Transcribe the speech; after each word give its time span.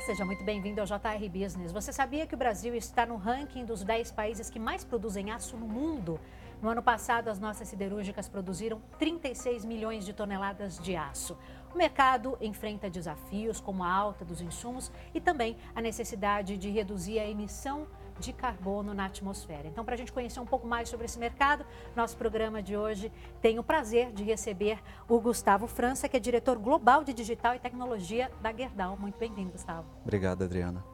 Seja 0.00 0.24
muito 0.24 0.42
bem-vindo 0.42 0.80
ao 0.80 0.86
JR 0.86 1.28
Business. 1.30 1.72
Você 1.72 1.92
sabia 1.92 2.26
que 2.26 2.34
o 2.34 2.38
Brasil 2.38 2.74
está 2.74 3.04
no 3.04 3.16
ranking 3.16 3.66
dos 3.66 3.84
10 3.84 4.10
países 4.12 4.48
que 4.48 4.58
mais 4.58 4.82
produzem 4.82 5.30
aço 5.30 5.58
no 5.58 5.68
mundo? 5.68 6.18
No 6.62 6.70
ano 6.70 6.82
passado, 6.82 7.28
as 7.28 7.38
nossas 7.38 7.68
siderúrgicas 7.68 8.26
produziram 8.26 8.80
36 8.98 9.62
milhões 9.66 10.06
de 10.06 10.14
toneladas 10.14 10.78
de 10.78 10.96
aço. 10.96 11.36
O 11.74 11.76
mercado 11.76 12.38
enfrenta 12.40 12.88
desafios 12.88 13.60
como 13.60 13.84
a 13.84 13.92
alta 13.92 14.24
dos 14.24 14.40
insumos 14.40 14.90
e 15.14 15.20
também 15.20 15.58
a 15.74 15.82
necessidade 15.82 16.56
de 16.56 16.70
reduzir 16.70 17.18
a 17.18 17.28
emissão 17.28 17.86
de 18.20 18.32
carbono 18.32 18.94
na 18.94 19.06
atmosfera. 19.06 19.66
Então, 19.66 19.84
para 19.84 19.94
a 19.94 19.98
gente 19.98 20.12
conhecer 20.12 20.38
um 20.38 20.46
pouco 20.46 20.66
mais 20.66 20.88
sobre 20.88 21.06
esse 21.06 21.18
mercado, 21.18 21.64
nosso 21.96 22.16
programa 22.16 22.62
de 22.62 22.76
hoje 22.76 23.10
tem 23.40 23.58
o 23.58 23.64
prazer 23.64 24.12
de 24.12 24.22
receber 24.22 24.78
o 25.08 25.18
Gustavo 25.18 25.66
França, 25.66 26.08
que 26.08 26.16
é 26.16 26.20
diretor 26.20 26.58
global 26.58 27.02
de 27.02 27.12
digital 27.12 27.54
e 27.54 27.58
tecnologia 27.58 28.30
da 28.40 28.52
Gerdau. 28.52 28.96
Muito 28.96 29.18
bem-vindo, 29.18 29.50
Gustavo. 29.50 29.88
Obrigado, 30.02 30.44
Adriana. 30.44 30.84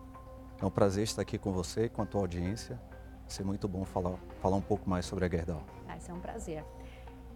É 0.63 0.65
um 0.65 0.71
prazer 0.71 1.05
estar 1.05 1.23
aqui 1.23 1.37
com 1.37 1.53
você 1.53 1.85
e 1.85 1.89
com 1.89 2.01
a 2.01 2.07
tua 2.07 2.23
audiência. 2.23 2.81
Vai 3.23 3.31
ser 3.31 3.45
muito 3.45 3.67
bom 3.67 3.85
falar, 3.85 4.17
falar 4.41 4.57
um 4.57 4.63
pouco 4.63 4.89
mais 4.89 5.05
sobre 5.05 5.25
a 5.25 5.29
Gerdau. 5.29 5.63
Vai 5.87 6.01
ser 6.01 6.13
um 6.13 6.21
prazer. 6.21 6.65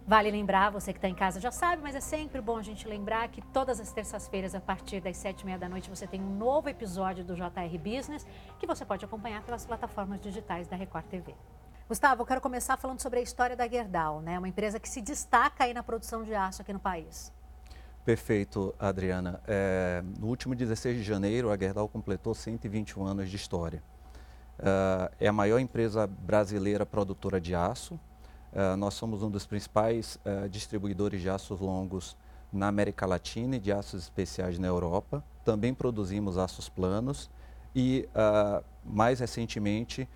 Vale 0.05 0.31
lembrar, 0.31 0.71
você 0.71 0.91
que 0.91 0.97
está 0.97 1.07
em 1.07 1.13
casa 1.13 1.39
já 1.39 1.51
sabe, 1.51 1.81
mas 1.81 1.95
é 1.95 1.99
sempre 1.99 2.41
bom 2.41 2.57
a 2.57 2.63
gente 2.63 2.87
lembrar 2.87 3.27
que 3.29 3.41
todas 3.41 3.79
as 3.79 3.91
terças-feiras, 3.91 4.55
a 4.55 4.59
partir 4.59 4.99
das 4.99 5.15
sete 5.15 5.41
e 5.41 5.45
meia 5.45 5.59
da 5.59 5.69
noite, 5.69 5.89
você 5.89 6.07
tem 6.07 6.21
um 6.21 6.35
novo 6.37 6.67
episódio 6.69 7.23
do 7.23 7.35
JR 7.35 7.77
Business 7.77 8.25
que 8.59 8.65
você 8.65 8.83
pode 8.83 9.05
acompanhar 9.05 9.43
pelas 9.43 9.65
plataformas 9.65 10.19
digitais 10.19 10.67
da 10.67 10.75
Record 10.75 11.05
TV. 11.05 11.35
Gustavo, 11.87 12.23
eu 12.23 12.25
quero 12.25 12.41
começar 12.41 12.77
falando 12.77 12.99
sobre 12.99 13.19
a 13.19 13.21
história 13.21 13.55
da 13.55 13.67
Gerdau, 13.67 14.21
né? 14.21 14.37
uma 14.37 14.47
empresa 14.47 14.79
que 14.79 14.89
se 14.89 15.01
destaca 15.01 15.65
aí 15.65 15.73
na 15.73 15.83
produção 15.83 16.23
de 16.23 16.33
aço 16.33 16.61
aqui 16.61 16.73
no 16.73 16.79
país. 16.79 17.31
Perfeito, 18.03 18.73
Adriana. 18.79 19.39
É, 19.47 20.03
no 20.19 20.27
último 20.27 20.55
16 20.55 20.97
de 20.97 21.03
janeiro, 21.03 21.51
a 21.51 21.57
Gerdau 21.57 21.87
completou 21.87 22.33
121 22.33 23.05
anos 23.05 23.29
de 23.29 23.35
história. 23.35 23.83
Uh, 24.57 25.13
é 25.19 25.27
a 25.27 25.33
maior 25.33 25.59
empresa 25.59 26.07
brasileira 26.07 26.85
produtora 26.85 27.39
de 27.39 27.53
aço, 27.53 27.99
Uh, 28.53 28.75
nós 28.75 28.95
somos 28.95 29.23
um 29.23 29.29
dos 29.29 29.45
principais 29.45 30.19
uh, 30.25 30.49
distribuidores 30.49 31.21
de 31.21 31.29
aços 31.29 31.61
longos 31.61 32.17
na 32.51 32.67
América 32.67 33.05
Latina 33.05 33.55
e 33.55 33.59
de 33.59 33.71
aços 33.71 34.03
especiais 34.03 34.59
na 34.59 34.67
Europa. 34.67 35.23
Também 35.45 35.73
produzimos 35.73 36.37
aços 36.37 36.67
planos 36.67 37.29
e, 37.73 38.09
uh, 38.09 38.63
mais 38.83 39.19
recentemente, 39.19 40.07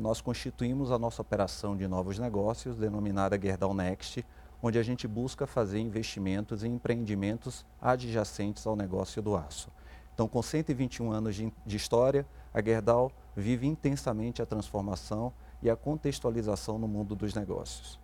nós 0.00 0.20
constituímos 0.20 0.90
a 0.90 0.98
nossa 0.98 1.22
operação 1.22 1.76
de 1.76 1.86
novos 1.86 2.18
negócios, 2.18 2.76
denominada 2.76 3.40
Gerdau 3.40 3.72
Next, 3.72 4.26
onde 4.60 4.80
a 4.80 4.82
gente 4.82 5.06
busca 5.06 5.46
fazer 5.46 5.78
investimentos 5.78 6.64
em 6.64 6.74
empreendimentos 6.74 7.64
adjacentes 7.80 8.66
ao 8.66 8.74
negócio 8.74 9.22
do 9.22 9.36
aço. 9.36 9.70
Então, 10.12 10.26
com 10.26 10.42
121 10.42 11.12
anos 11.12 11.36
de, 11.36 11.52
de 11.64 11.76
história, 11.76 12.26
a 12.52 12.60
Gerdau 12.60 13.12
vive 13.36 13.64
intensamente 13.66 14.42
a 14.42 14.46
transformação 14.46 15.32
e 15.62 15.70
a 15.70 15.76
contextualização 15.76 16.78
no 16.78 16.88
mundo 16.88 17.14
dos 17.14 17.34
negócios. 17.34 17.98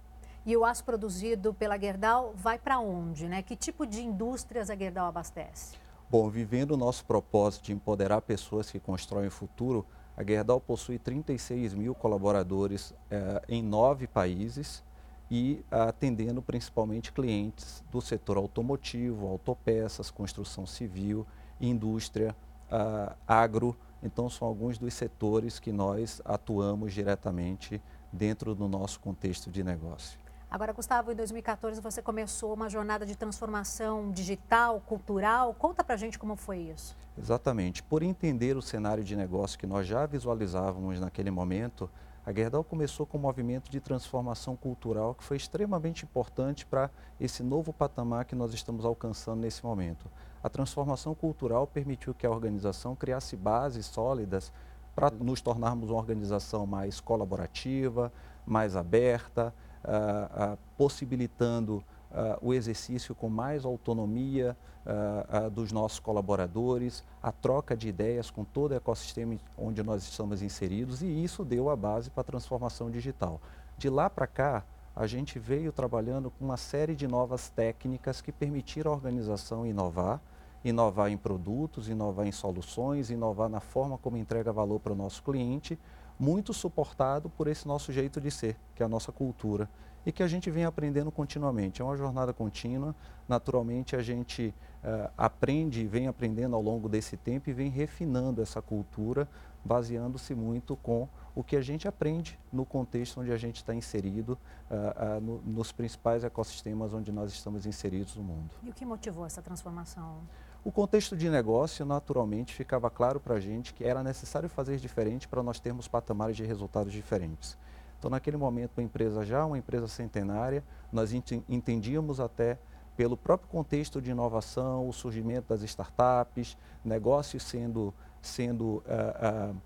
E 0.44 0.56
o 0.56 0.64
aço 0.64 0.84
produzido 0.84 1.52
pela 1.52 1.78
Gerdau 1.78 2.32
vai 2.36 2.58
para 2.58 2.78
onde? 2.78 3.26
Né? 3.26 3.42
Que 3.42 3.56
tipo 3.56 3.84
de 3.86 4.02
indústrias 4.02 4.70
a 4.70 4.76
Gerdau 4.76 5.08
abastece? 5.08 5.76
Bom, 6.08 6.28
vivendo 6.30 6.72
o 6.72 6.76
nosso 6.76 7.04
propósito 7.04 7.64
de 7.64 7.72
empoderar 7.72 8.20
pessoas 8.22 8.70
que 8.70 8.78
constroem 8.78 9.26
o 9.26 9.30
futuro, 9.30 9.84
a 10.16 10.22
Gerdau 10.22 10.60
possui 10.60 10.98
36 10.98 11.74
mil 11.74 11.94
colaboradores 11.94 12.94
eh, 13.10 13.42
em 13.48 13.62
nove 13.62 14.06
países 14.06 14.84
e 15.30 15.64
atendendo 15.70 16.40
principalmente 16.40 17.12
clientes 17.12 17.82
do 17.90 18.00
setor 18.00 18.36
automotivo, 18.36 19.26
autopeças, 19.26 20.10
construção 20.10 20.64
civil, 20.66 21.26
indústria, 21.60 22.36
uh, 22.70 23.14
agro, 23.26 23.76
então, 24.06 24.30
são 24.30 24.46
alguns 24.46 24.78
dos 24.78 24.94
setores 24.94 25.58
que 25.58 25.72
nós 25.72 26.22
atuamos 26.24 26.94
diretamente 26.94 27.82
dentro 28.12 28.54
do 28.54 28.68
nosso 28.68 29.00
contexto 29.00 29.50
de 29.50 29.62
negócio. 29.62 30.18
Agora, 30.50 30.72
Gustavo, 30.72 31.10
em 31.10 31.14
2014 31.16 31.80
você 31.80 32.00
começou 32.00 32.54
uma 32.54 32.70
jornada 32.70 33.04
de 33.04 33.16
transformação 33.16 34.10
digital, 34.12 34.80
cultural. 34.86 35.52
Conta 35.54 35.82
pra 35.82 35.96
gente 35.96 36.18
como 36.18 36.36
foi 36.36 36.58
isso. 36.58 36.96
Exatamente. 37.18 37.82
Por 37.82 38.02
entender 38.02 38.56
o 38.56 38.62
cenário 38.62 39.02
de 39.02 39.16
negócio 39.16 39.58
que 39.58 39.66
nós 39.66 39.86
já 39.86 40.06
visualizávamos 40.06 41.00
naquele 41.00 41.30
momento, 41.30 41.90
a 42.24 42.32
Gerdau 42.32 42.62
começou 42.62 43.06
com 43.06 43.18
um 43.18 43.20
movimento 43.20 43.70
de 43.70 43.80
transformação 43.80 44.56
cultural 44.56 45.14
que 45.14 45.24
foi 45.24 45.36
extremamente 45.36 46.04
importante 46.04 46.64
para 46.64 46.90
esse 47.20 47.42
novo 47.42 47.72
patamar 47.72 48.24
que 48.24 48.34
nós 48.34 48.52
estamos 48.52 48.84
alcançando 48.84 49.40
nesse 49.40 49.64
momento. 49.64 50.10
A 50.46 50.48
transformação 50.48 51.12
cultural 51.12 51.66
permitiu 51.66 52.14
que 52.14 52.24
a 52.24 52.30
organização 52.30 52.94
criasse 52.94 53.34
bases 53.34 53.84
sólidas 53.84 54.52
para 54.94 55.10
nos 55.10 55.40
tornarmos 55.40 55.90
uma 55.90 55.98
organização 55.98 56.64
mais 56.64 57.00
colaborativa, 57.00 58.12
mais 58.46 58.76
aberta, 58.76 59.52
uh, 59.82 60.52
uh, 60.52 60.58
possibilitando 60.78 61.78
uh, 62.12 62.38
o 62.40 62.54
exercício 62.54 63.12
com 63.12 63.28
mais 63.28 63.64
autonomia 63.64 64.56
uh, 64.86 65.46
uh, 65.46 65.50
dos 65.50 65.72
nossos 65.72 65.98
colaboradores, 65.98 67.02
a 67.20 67.32
troca 67.32 67.76
de 67.76 67.88
ideias 67.88 68.30
com 68.30 68.44
todo 68.44 68.70
o 68.70 68.74
ecossistema 68.76 69.36
onde 69.58 69.82
nós 69.82 70.04
estamos 70.04 70.42
inseridos 70.42 71.02
e 71.02 71.06
isso 71.24 71.44
deu 71.44 71.70
a 71.70 71.74
base 71.74 72.08
para 72.08 72.20
a 72.20 72.24
transformação 72.24 72.88
digital. 72.88 73.40
De 73.76 73.90
lá 73.90 74.08
para 74.08 74.28
cá, 74.28 74.64
a 74.94 75.08
gente 75.08 75.40
veio 75.40 75.72
trabalhando 75.72 76.30
com 76.30 76.44
uma 76.44 76.56
série 76.56 76.94
de 76.94 77.08
novas 77.08 77.48
técnicas 77.48 78.20
que 78.20 78.30
permitiram 78.30 78.92
à 78.92 78.94
organização 78.94 79.66
inovar, 79.66 80.20
inovar 80.68 81.10
em 81.10 81.16
produtos, 81.16 81.88
inovar 81.88 82.26
em 82.26 82.32
soluções, 82.32 83.10
inovar 83.10 83.48
na 83.48 83.60
forma 83.60 83.96
como 83.98 84.16
entrega 84.16 84.52
valor 84.52 84.80
para 84.80 84.92
o 84.92 84.96
nosso 84.96 85.22
cliente, 85.22 85.78
muito 86.18 86.52
suportado 86.52 87.28
por 87.28 87.46
esse 87.46 87.66
nosso 87.68 87.92
jeito 87.92 88.20
de 88.20 88.30
ser, 88.30 88.56
que 88.74 88.82
é 88.82 88.86
a 88.86 88.88
nossa 88.88 89.12
cultura 89.12 89.68
e 90.06 90.12
que 90.12 90.22
a 90.22 90.28
gente 90.28 90.48
vem 90.50 90.64
aprendendo 90.64 91.10
continuamente. 91.10 91.82
É 91.82 91.84
uma 91.84 91.96
jornada 91.96 92.32
contínua. 92.32 92.94
Naturalmente, 93.28 93.96
a 93.96 94.02
gente 94.02 94.54
uh, 94.84 95.10
aprende 95.18 95.80
e 95.80 95.86
vem 95.86 96.06
aprendendo 96.06 96.54
ao 96.54 96.62
longo 96.62 96.88
desse 96.88 97.16
tempo 97.16 97.50
e 97.50 97.52
vem 97.52 97.68
refinando 97.68 98.40
essa 98.40 98.62
cultura, 98.62 99.28
baseando-se 99.64 100.32
muito 100.32 100.76
com 100.76 101.08
o 101.34 101.42
que 101.42 101.56
a 101.56 101.60
gente 101.60 101.88
aprende 101.88 102.38
no 102.52 102.64
contexto 102.64 103.20
onde 103.20 103.32
a 103.32 103.36
gente 103.36 103.56
está 103.56 103.74
inserido, 103.74 104.38
uh, 104.70 105.16
uh, 105.16 105.20
no, 105.20 105.42
nos 105.42 105.72
principais 105.72 106.22
ecossistemas 106.22 106.94
onde 106.94 107.10
nós 107.10 107.32
estamos 107.32 107.66
inseridos 107.66 108.14
no 108.16 108.22
mundo. 108.22 108.50
E 108.62 108.70
o 108.70 108.72
que 108.72 108.86
motivou 108.86 109.26
essa 109.26 109.42
transformação? 109.42 110.20
O 110.66 110.72
contexto 110.72 111.16
de 111.16 111.30
negócio, 111.30 111.86
naturalmente, 111.86 112.52
ficava 112.52 112.90
claro 112.90 113.20
para 113.20 113.36
a 113.36 113.40
gente 113.40 113.72
que 113.72 113.84
era 113.84 114.02
necessário 114.02 114.48
fazer 114.48 114.78
diferente 114.78 115.28
para 115.28 115.40
nós 115.40 115.60
termos 115.60 115.86
patamares 115.86 116.36
de 116.36 116.44
resultados 116.44 116.92
diferentes. 116.92 117.56
Então, 117.96 118.10
naquele 118.10 118.36
momento, 118.36 118.72
uma 118.76 118.82
empresa 118.82 119.24
já 119.24 119.46
uma 119.46 119.56
empresa 119.56 119.86
centenária, 119.86 120.64
nós 120.90 121.12
entendíamos 121.48 122.18
até 122.18 122.58
pelo 122.96 123.16
próprio 123.16 123.48
contexto 123.48 124.02
de 124.02 124.10
inovação, 124.10 124.88
o 124.88 124.92
surgimento 124.92 125.48
das 125.50 125.62
startups, 125.62 126.58
negócios 126.84 127.44
sendo, 127.44 127.94
sendo 128.20 128.64
uh, 128.64 129.52
uh, 129.52 129.56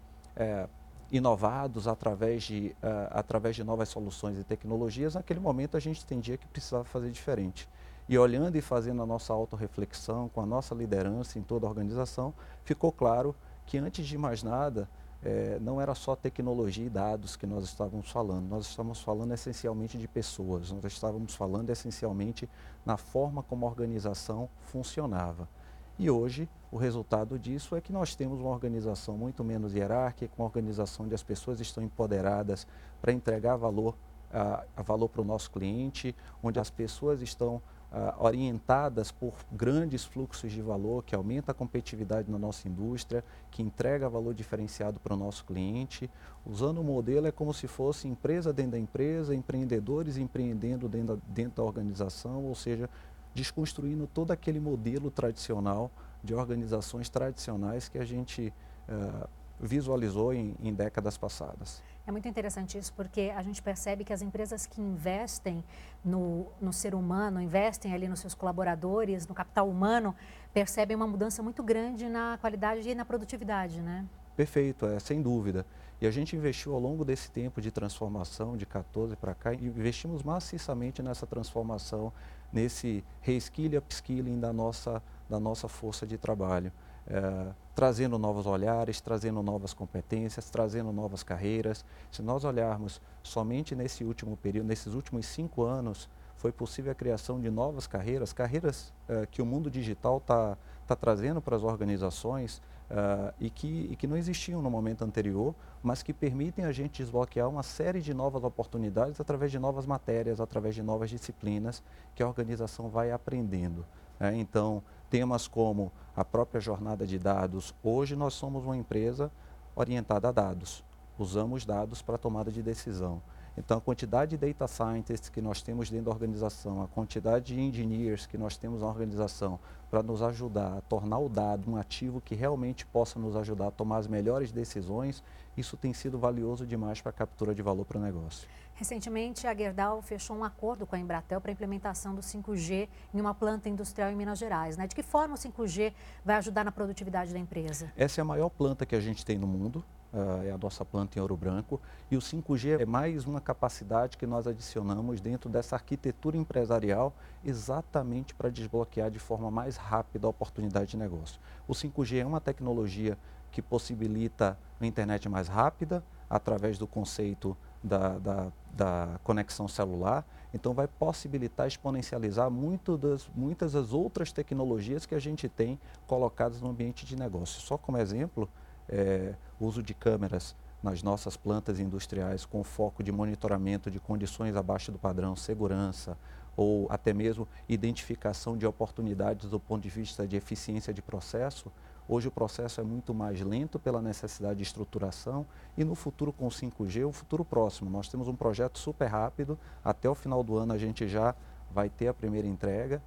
uh, 0.67 0.69
inovados 1.11 1.89
através 1.89 2.43
de, 2.43 2.77
através 3.09 3.57
de 3.57 3.65
novas 3.65 3.89
soluções 3.89 4.39
e 4.39 4.45
tecnologias, 4.45 5.15
naquele 5.15 5.41
momento 5.41 5.79
a 5.79 5.81
gente 5.81 6.05
entendia 6.05 6.37
que 6.37 6.47
precisava 6.47 6.85
fazer 6.85 7.11
diferente. 7.11 7.67
E 8.11 8.19
olhando 8.19 8.57
e 8.57 8.61
fazendo 8.61 9.01
a 9.05 9.07
nossa 9.07 9.33
autorreflexão 9.33 10.29
com 10.31 10.41
a 10.41 10.45
nossa 10.45 10.75
liderança 10.75 11.39
em 11.39 11.43
toda 11.43 11.65
a 11.65 11.69
organização, 11.69 12.35
ficou 12.65 12.91
claro 12.91 13.37
que 13.65 13.79
antes 13.79 14.05
de 14.05 14.19
mais 14.19 14.43
nada, 14.43 14.91
é, 15.23 15.61
não 15.61 15.81
era 15.81 15.95
só 15.95 16.17
tecnologia 16.17 16.85
e 16.85 16.91
dados 16.91 17.37
que 17.37 17.47
nós 17.47 17.63
estávamos 17.63 18.11
falando, 18.11 18.49
nós 18.49 18.67
estávamos 18.67 19.01
falando 19.01 19.33
essencialmente 19.33 19.97
de 19.97 20.09
pessoas, 20.09 20.73
nós 20.73 20.85
estávamos 20.87 21.37
falando 21.37 21.71
essencialmente 21.71 22.49
na 22.85 22.97
forma 22.97 23.45
como 23.45 23.65
a 23.65 23.69
organização 23.69 24.49
funcionava. 24.59 25.49
E 25.97 26.11
hoje, 26.11 26.49
o 26.73 26.77
resultado 26.77 27.39
disso 27.39 27.77
é 27.77 27.81
que 27.81 27.93
nós 27.93 28.17
temos 28.17 28.41
uma 28.41 28.51
organização 28.51 29.17
muito 29.17 29.45
menos 29.45 29.73
hierárquica, 29.73 30.35
uma 30.37 30.47
organização 30.47 31.07
onde 31.07 31.15
as 31.15 31.23
pessoas 31.23 31.61
estão 31.61 31.85
empoderadas 31.85 32.67
para 33.01 33.13
entregar 33.13 33.55
valor, 33.55 33.95
a, 34.33 34.65
a 34.77 34.83
valor 34.83 35.09
para 35.09 35.23
o 35.23 35.25
nosso 35.25 35.49
cliente, 35.49 36.13
onde 36.43 36.59
as 36.59 36.71
pessoas 36.71 37.23
estão 37.23 37.63
uh, 37.93 38.25
orientadas 38.25 39.11
por 39.11 39.35
grandes 39.51 40.05
fluxos 40.05 40.53
de 40.53 40.63
valor, 40.63 41.05
que 41.05 41.15
aumenta 41.15 41.53
a 41.53 41.55
competitividade 41.55 42.31
na 42.31 42.39
nossa 42.39 42.69
indústria, 42.69 43.25
que 43.51 43.63
entrega 43.63 44.09
valor 44.09 44.35
diferenciado 44.35 45.01
para 45.01 45.15
o 45.15 45.17
nosso 45.17 45.45
cliente. 45.45 46.11
Usando 46.47 46.81
o 46.81 46.85
modelo 46.85 47.27
é 47.27 47.33
como 47.33 47.53
se 47.53 47.67
fosse 47.67 48.09
empresa 48.09 48.53
dentro 48.53 48.73
da 48.73 48.79
empresa, 48.79 49.35
empreendedores 49.35 50.17
empreendendo 50.17 50.89
dentro 50.89 51.17
da, 51.17 51.23
dentro 51.29 51.57
da 51.57 51.63
organização, 51.63 52.45
ou 52.45 52.55
seja, 52.55 52.89
desconstruindo 53.35 54.07
todo 54.07 54.31
aquele 54.31 54.61
modelo 54.61 55.11
tradicional 55.11 55.91
de 56.23 56.35
organizações 56.35 57.09
tradicionais 57.09 57.89
que 57.89 57.99
a 57.99 58.05
gente 58.05 58.53
uh, 58.89 59.29
visualizou 59.59 60.33
em, 60.33 60.55
em 60.61 60.73
décadas 60.73 61.17
passadas. 61.17 61.83
É 62.07 62.11
muito 62.11 62.27
interessante 62.27 62.79
isso, 62.79 62.93
porque 62.95 63.33
a 63.37 63.43
gente 63.43 63.63
percebe 63.63 64.05
que 64.05 64.13
as 64.13 64.23
empresas 64.23 64.67
que 64.67 64.81
investem 64.81 65.63
no, 66.05 66.47
no 66.61 66.73
ser 66.73 66.95
humano, 66.95 67.41
investem 67.41 67.95
ali 67.95 68.09
nos 68.09 68.21
seus 68.21 68.35
colaboradores, 68.35 69.27
no 69.27 69.35
capital 69.35 69.69
humano, 69.69 70.15
percebem 70.53 70.97
uma 70.97 71.07
mudança 71.07 71.43
muito 71.43 71.63
grande 71.63 72.09
na 72.09 72.39
qualidade 72.41 72.89
e 72.89 72.95
na 72.95 73.05
produtividade, 73.05 73.81
né? 73.81 74.07
Perfeito, 74.37 74.87
é, 74.87 74.99
sem 74.99 75.21
dúvida. 75.21 75.67
E 76.01 76.07
a 76.07 76.11
gente 76.11 76.35
investiu 76.35 76.73
ao 76.73 76.81
longo 76.81 77.05
desse 77.05 77.31
tempo 77.31 77.61
de 77.61 77.71
transformação, 77.71 78.57
de 78.57 78.65
14 78.65 79.15
para 79.17 79.35
cá, 79.35 79.53
investimos 79.53 80.23
maciçamente 80.23 81.03
nessa 81.03 81.27
transformação, 81.27 82.11
nesse 82.51 83.05
reskill 83.21 83.75
e 83.75 83.77
upskilling 83.77 84.41
da 84.41 84.51
nossa, 84.51 85.03
da 85.31 85.41
nossa 85.41 85.69
força 85.69 86.07
de 86.07 86.19
trabalho. 86.19 86.73
É, 87.07 87.53
trazendo 87.75 88.19
novos 88.19 88.47
olhares, 88.47 89.01
trazendo 89.01 89.43
novas 89.43 89.73
competências, 89.73 90.51
trazendo 90.51 90.93
novas 90.93 91.23
carreiras. 91.23 91.85
Se 92.11 92.21
nós 92.21 92.45
olharmos 92.45 93.01
somente 93.23 93.75
nesse 93.75 94.05
último 94.05 94.37
período, 94.37 94.67
nesses 94.67 94.93
últimos 94.93 95.25
cinco 95.27 95.63
anos, 95.63 96.09
foi 96.37 96.53
possível 96.53 96.93
a 96.93 96.95
criação 96.95 97.41
de 97.41 97.51
novas 97.51 97.87
carreiras, 97.87 98.33
carreiras 98.33 98.93
é, 99.09 99.27
que 99.27 99.41
o 99.41 99.47
mundo 99.47 99.71
digital 99.71 100.19
está 100.19 100.57
tá 100.87 100.97
trazendo 100.97 101.41
para 101.41 101.55
as 101.55 101.63
organizações 101.63 102.61
é, 102.91 103.35
e, 103.39 103.51
que, 103.51 103.89
e 103.91 103.97
que 103.97 104.07
não 104.07 104.17
existiam 104.17 104.61
no 104.61 104.71
momento 104.71 105.05
anterior, 105.05 105.55
mas 105.83 106.03
que 106.03 106.13
permitem 106.13 106.65
a 106.65 106.73
gente 106.73 107.03
desbloquear 107.03 107.49
uma 107.49 107.63
série 107.63 108.01
de 108.01 108.13
novas 108.13 108.43
oportunidades 108.43 109.21
através 109.21 109.53
de 109.53 109.59
novas 109.59 109.87
matérias, 109.87 110.41
através 110.41 110.75
de 110.75 110.83
novas 110.83 111.11
disciplinas 111.11 111.83
que 112.15 112.23
a 112.23 112.27
organização 112.27 112.89
vai 112.89 113.13
aprendendo. 113.13 113.87
É, 114.19 114.35
então, 114.35 114.83
temas 115.11 115.49
como 115.49 115.93
a 116.17 116.25
própria 116.25 116.61
jornada 116.61 117.07
de 117.07 117.19
dados. 117.19 117.75
Hoje 117.83 118.15
nós 118.15 118.33
somos 118.35 118.65
uma 118.65 118.77
empresa 118.77 119.31
orientada 119.75 120.29
a 120.29 120.33
dados. 120.33 120.85
Usamos 121.19 121.67
dados 121.67 122.01
para 122.01 122.17
tomada 122.17 122.51
de 122.51 122.63
decisão. 122.63 123.21
Então, 123.57 123.79
a 123.79 123.81
quantidade 123.81 124.37
de 124.37 124.47
data 124.47 124.67
scientists 124.67 125.29
que 125.29 125.43
nós 125.43 125.61
temos 125.61 125.91
dentro 125.91 126.07
da 126.07 126.11
organização, 126.13 126.83
a 126.83 126.89
quantidade 126.89 127.55
de 127.55 127.61
engineers 127.61 128.27
que 128.27 128.39
nós 128.39 128.57
temos 128.57 128.81
na 128.81 128.87
organização 128.87 129.59
para 129.91 130.03
nos 130.03 130.23
ajudar 130.23 130.79
a 130.79 130.81
tornar 130.81 131.19
o 131.19 131.29
dado 131.29 131.71
um 131.71 131.77
ativo 131.77 132.21
que 132.21 132.35
realmente 132.35 132.87
possa 132.87 133.19
nos 133.19 133.35
ajudar 133.37 133.69
a 133.69 133.71
tomar 133.71 133.99
as 133.99 134.07
melhores 134.07 134.53
decisões, 134.53 135.23
isso 135.57 135.77
tem 135.77 135.93
sido 135.93 136.19
valioso 136.19 136.65
demais 136.65 137.01
para 137.01 137.11
a 137.11 137.13
captura 137.13 137.55
de 137.55 137.61
valor 137.61 137.85
para 137.85 137.99
o 137.99 138.01
negócio. 138.01 138.49
Recentemente, 138.75 139.47
a 139.47 139.55
Gerdau 139.55 140.01
fechou 140.01 140.35
um 140.35 140.43
acordo 140.43 140.87
com 140.87 140.97
a 140.97 140.99
Embratel 140.99 141.39
para 141.39 141.51
a 141.51 141.53
implementação 141.53 142.15
do 142.15 142.23
5G 142.23 142.89
em 143.13 143.21
uma 143.21 143.35
planta 143.35 143.69
industrial 143.69 144.11
em 144.11 144.17
Minas 144.17 144.39
Gerais. 144.39 144.77
Né? 144.77 144.87
De 144.87 144.95
que 144.95 145.03
forma 145.03 145.35
o 145.35 145.37
5G 145.37 145.93
vai 146.25 146.37
ajudar 146.37 146.65
na 146.65 146.73
produtividade 146.73 147.31
da 147.31 147.39
empresa? 147.39 147.93
Essa 147.95 148.21
é 148.21 148.23
a 148.23 148.25
maior 148.25 148.49
planta 148.49 148.87
que 148.87 148.97
a 148.97 149.01
gente 149.01 149.23
tem 149.23 149.37
no 149.37 149.47
mundo, 149.47 149.85
uh, 150.13 150.43
é 150.45 150.51
a 150.51 150.59
nossa 150.59 150.85
planta 150.85 151.19
em 151.19 151.23
Ouro 151.23 151.37
Branco. 151.37 151.81
E 152.11 152.17
o 152.17 152.21
5G 152.21 152.81
é 152.81 152.87
mais 152.87 153.27
uma 153.27 153.41
capacidade 153.41 154.17
que 154.17 154.27
nós 154.27 154.47
adicionamos 154.47 155.21
dentro 155.21 155.49
dessa 155.49 155.77
arquitetura 155.77 156.37
empresarial, 156.37 157.15
exatamente 157.45 158.35
para 158.35 158.51
desbloquear 158.51 159.11
de 159.11 159.19
forma 159.19 159.51
mais 159.51 159.77
rápida 159.77 160.27
a 160.27 160.31
oportunidade 160.31 160.91
de 160.93 160.97
negócio. 160.97 161.41
O 161.67 161.73
5G 161.73 162.21
é 162.21 162.27
uma 162.27 162.41
tecnologia 162.41 163.17
que 163.51 163.61
possibilita 163.61 164.59
uma 164.81 164.87
internet 164.87 165.29
mais 165.29 165.49
rápida, 165.49 166.03
através 166.29 166.79
do 166.79 166.87
conceito 166.87 167.57
da, 167.83 168.19
da, 168.19 168.53
da, 168.73 169.21
conexão 169.25 169.67
celular, 169.67 170.25
então 170.55 170.73
vai 170.73 170.87
possibilitar 170.87 171.67
exponencializar 171.67 172.49
muito 172.51 172.97
das, 172.97 173.29
muitas 173.35 173.73
das 173.73 173.93
outras 173.93 174.31
tecnologias 174.33 175.05
que 175.07 175.15
a 175.15 175.19
gente 175.19 175.49
tem 175.49 175.81
colocadas 176.07 176.61
no 176.61 176.71
ambiente 176.71 177.05
de 177.05 177.17
negócio. 177.17 177.61
Só 177.61 177.77
como 177.77 177.99
exemplo, 177.99 178.49
é, 178.91 179.35
uso 179.59 179.83
de 179.83 179.95
câmeras 179.95 180.55
nas 180.83 181.03
nossas 181.03 181.37
plantas 181.37 181.79
industriais 181.79 182.45
com 182.45 182.65
foco 182.65 183.03
de 183.03 183.13
monitoramento 183.13 183.91
de 183.91 184.01
condições 184.01 184.57
abaixo 184.57 184.91
do 184.91 184.99
padrão, 184.99 185.37
segurança 185.37 186.17
ou 186.57 186.87
até 186.91 187.13
mesmo 187.13 187.47
identificação 187.69 188.57
de 188.57 188.67
oportunidades 188.67 189.49
do 189.49 189.61
ponto 189.61 189.83
de 189.83 189.89
vista 189.89 190.27
de 190.27 190.37
eficiência 190.37 190.93
de 190.93 191.01
processo, 191.01 191.71
Hoje 192.13 192.27
o 192.27 192.31
processo 192.33 192.81
é 192.81 192.83
muito 192.83 193.15
mais 193.15 193.41
lento 193.41 193.79
pela 193.79 194.03
necessidade 194.03 194.57
de 194.57 194.65
estruturação 194.65 195.47
e 195.79 195.85
no 195.85 195.95
futuro 195.95 196.33
com 196.33 196.49
o 196.49 196.51
5G, 196.51 197.07
o 197.07 197.13
futuro 197.13 197.45
próximo. 197.45 197.89
Nós 197.89 198.09
temos 198.09 198.27
um 198.27 198.35
projeto 198.35 198.81
super 198.81 199.07
rápido, 199.07 199.57
até 199.85 200.11
o 200.11 200.15
final 200.17 200.43
do 200.43 200.57
ano 200.57 200.73
a 200.73 200.77
gente 200.77 201.07
já 201.07 201.37
vai 201.71 201.89
ter 201.89 202.09
a 202.09 202.13
primeira 202.13 202.49
entrega 202.49 203.01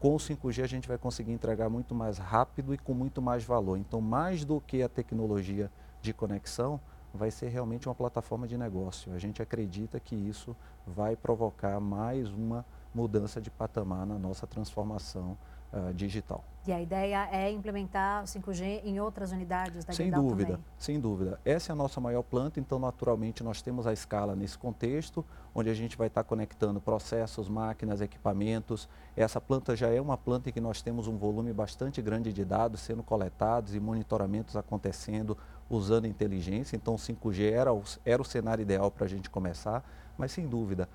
com 0.00 0.14
o 0.14 0.18
5G 0.18 0.64
a 0.64 0.66
gente 0.66 0.88
vai 0.88 0.96
conseguir 0.96 1.30
entregar 1.30 1.68
muito 1.68 1.94
mais 1.94 2.16
rápido 2.16 2.72
e 2.72 2.78
com 2.78 2.94
muito 2.94 3.20
mais 3.20 3.44
valor. 3.44 3.76
Então, 3.76 4.00
mais 4.00 4.46
do 4.46 4.58
que 4.58 4.82
a 4.82 4.88
tecnologia 4.88 5.70
de 6.00 6.14
conexão, 6.14 6.80
vai 7.12 7.30
ser 7.30 7.48
realmente 7.48 7.86
uma 7.86 7.94
plataforma 7.94 8.48
de 8.48 8.56
negócio. 8.56 9.12
A 9.12 9.18
gente 9.18 9.42
acredita 9.42 10.00
que 10.00 10.16
isso 10.16 10.56
vai 10.86 11.16
provocar 11.16 11.78
mais 11.80 12.30
uma 12.30 12.64
mudança 12.94 13.42
de 13.42 13.50
patamar 13.50 14.06
na 14.06 14.18
nossa 14.18 14.46
transformação 14.46 15.36
uh, 15.72 15.92
digital. 15.92 16.42
E 16.66 16.72
a 16.72 16.80
ideia 16.80 17.26
é 17.32 17.50
implementar 17.50 18.22
o 18.22 18.26
5G 18.26 18.82
em 18.84 19.00
outras 19.00 19.32
unidades 19.32 19.82
da 19.82 19.94
Sem 19.94 20.10
dúvida, 20.10 20.52
também. 20.52 20.64
sem 20.78 21.00
dúvida. 21.00 21.40
Essa 21.42 21.72
é 21.72 21.72
a 21.72 21.76
nossa 21.76 22.00
maior 22.00 22.22
planta, 22.22 22.60
então 22.60 22.78
naturalmente 22.78 23.42
nós 23.42 23.62
temos 23.62 23.86
a 23.86 23.94
escala 23.94 24.36
nesse 24.36 24.58
contexto, 24.58 25.24
onde 25.54 25.70
a 25.70 25.74
gente 25.74 25.96
vai 25.96 26.08
estar 26.08 26.22
conectando 26.22 26.78
processos, 26.78 27.48
máquinas, 27.48 28.02
equipamentos. 28.02 28.88
Essa 29.16 29.40
planta 29.40 29.74
já 29.74 29.88
é 29.88 30.00
uma 30.00 30.18
planta 30.18 30.50
em 30.50 30.52
que 30.52 30.60
nós 30.60 30.82
temos 30.82 31.08
um 31.08 31.16
volume 31.16 31.50
bastante 31.52 32.02
grande 32.02 32.30
de 32.30 32.44
dados 32.44 32.80
sendo 32.80 33.02
coletados 33.02 33.74
e 33.74 33.80
monitoramentos 33.80 34.54
acontecendo 34.54 35.38
usando 35.70 36.06
inteligência. 36.06 36.76
Então 36.76 36.94
o 36.94 36.98
5G 36.98 37.52
era 37.52 37.72
o, 37.72 37.82
era 38.04 38.20
o 38.20 38.24
cenário 38.24 38.60
ideal 38.60 38.90
para 38.90 39.06
a 39.06 39.08
gente 39.08 39.30
começar, 39.30 39.82
mas 40.18 40.32
sem 40.32 40.46
dúvida, 40.46 40.88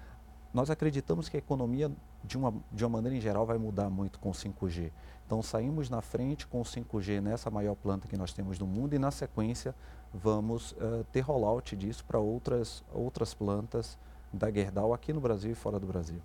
nós 0.53 0.69
acreditamos 0.69 1.27
que 1.27 1.35
a 1.35 1.39
economia, 1.39 1.91
de 2.23 2.37
uma, 2.37 2.53
de 2.71 2.85
uma 2.85 2.89
maneira 2.89 3.17
em 3.17 3.19
geral, 3.19 3.45
vai 3.45 3.57
mudar 3.57 3.89
muito 3.89 4.19
com 4.19 4.29
o 4.29 4.33
5G. 4.33 4.89
Então, 5.25 5.41
saímos 5.41 5.89
na 5.89 6.01
frente 6.01 6.45
com 6.45 6.61
o 6.61 6.63
5G 6.63 7.19
nessa 7.19 7.49
maior 7.49 7.75
planta 7.75 8.07
que 8.07 8.15
nós 8.15 8.31
temos 8.31 8.59
no 8.59 8.67
mundo 8.67 8.93
e, 8.93 8.99
na 8.99 9.09
sequência, 9.09 9.73
vamos 10.13 10.73
uh, 10.73 11.03
ter 11.11 11.21
rollout 11.21 11.75
disso 11.75 12.05
para 12.05 12.19
outras, 12.19 12.83
outras 12.93 13.33
plantas 13.33 13.97
da 14.31 14.51
Gerdau 14.51 14.93
aqui 14.93 15.11
no 15.11 15.19
Brasil 15.19 15.51
e 15.51 15.55
fora 15.55 15.79
do 15.79 15.87
Brasil. 15.87 16.21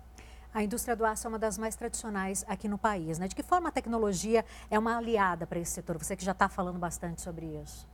A 0.53 0.61
indústria 0.61 0.95
do 0.95 1.05
aço 1.05 1.25
é 1.25 1.29
uma 1.29 1.39
das 1.39 1.57
mais 1.57 1.75
tradicionais 1.75 2.45
aqui 2.47 2.67
no 2.67 2.77
país. 2.77 3.17
Né? 3.17 3.27
De 3.27 3.35
que 3.35 3.41
forma 3.41 3.69
a 3.69 3.71
tecnologia 3.71 4.45
é 4.69 4.77
uma 4.77 4.97
aliada 4.97 5.47
para 5.47 5.57
esse 5.57 5.71
setor? 5.71 5.97
Você 5.97 6.15
que 6.15 6.25
já 6.25 6.33
está 6.33 6.47
falando 6.47 6.77
bastante 6.77 7.21
sobre 7.21 7.45
isso. 7.45 7.87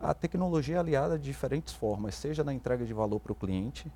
A 0.00 0.12
tecnologia 0.12 0.76
é 0.76 0.78
aliada 0.80 1.16
de 1.16 1.24
diferentes 1.24 1.72
formas, 1.72 2.16
seja 2.16 2.42
na 2.42 2.52
entrega 2.52 2.84
de 2.84 2.92
valor 2.92 3.20
para 3.20 3.30
o 3.30 3.36
cliente, 3.36 3.90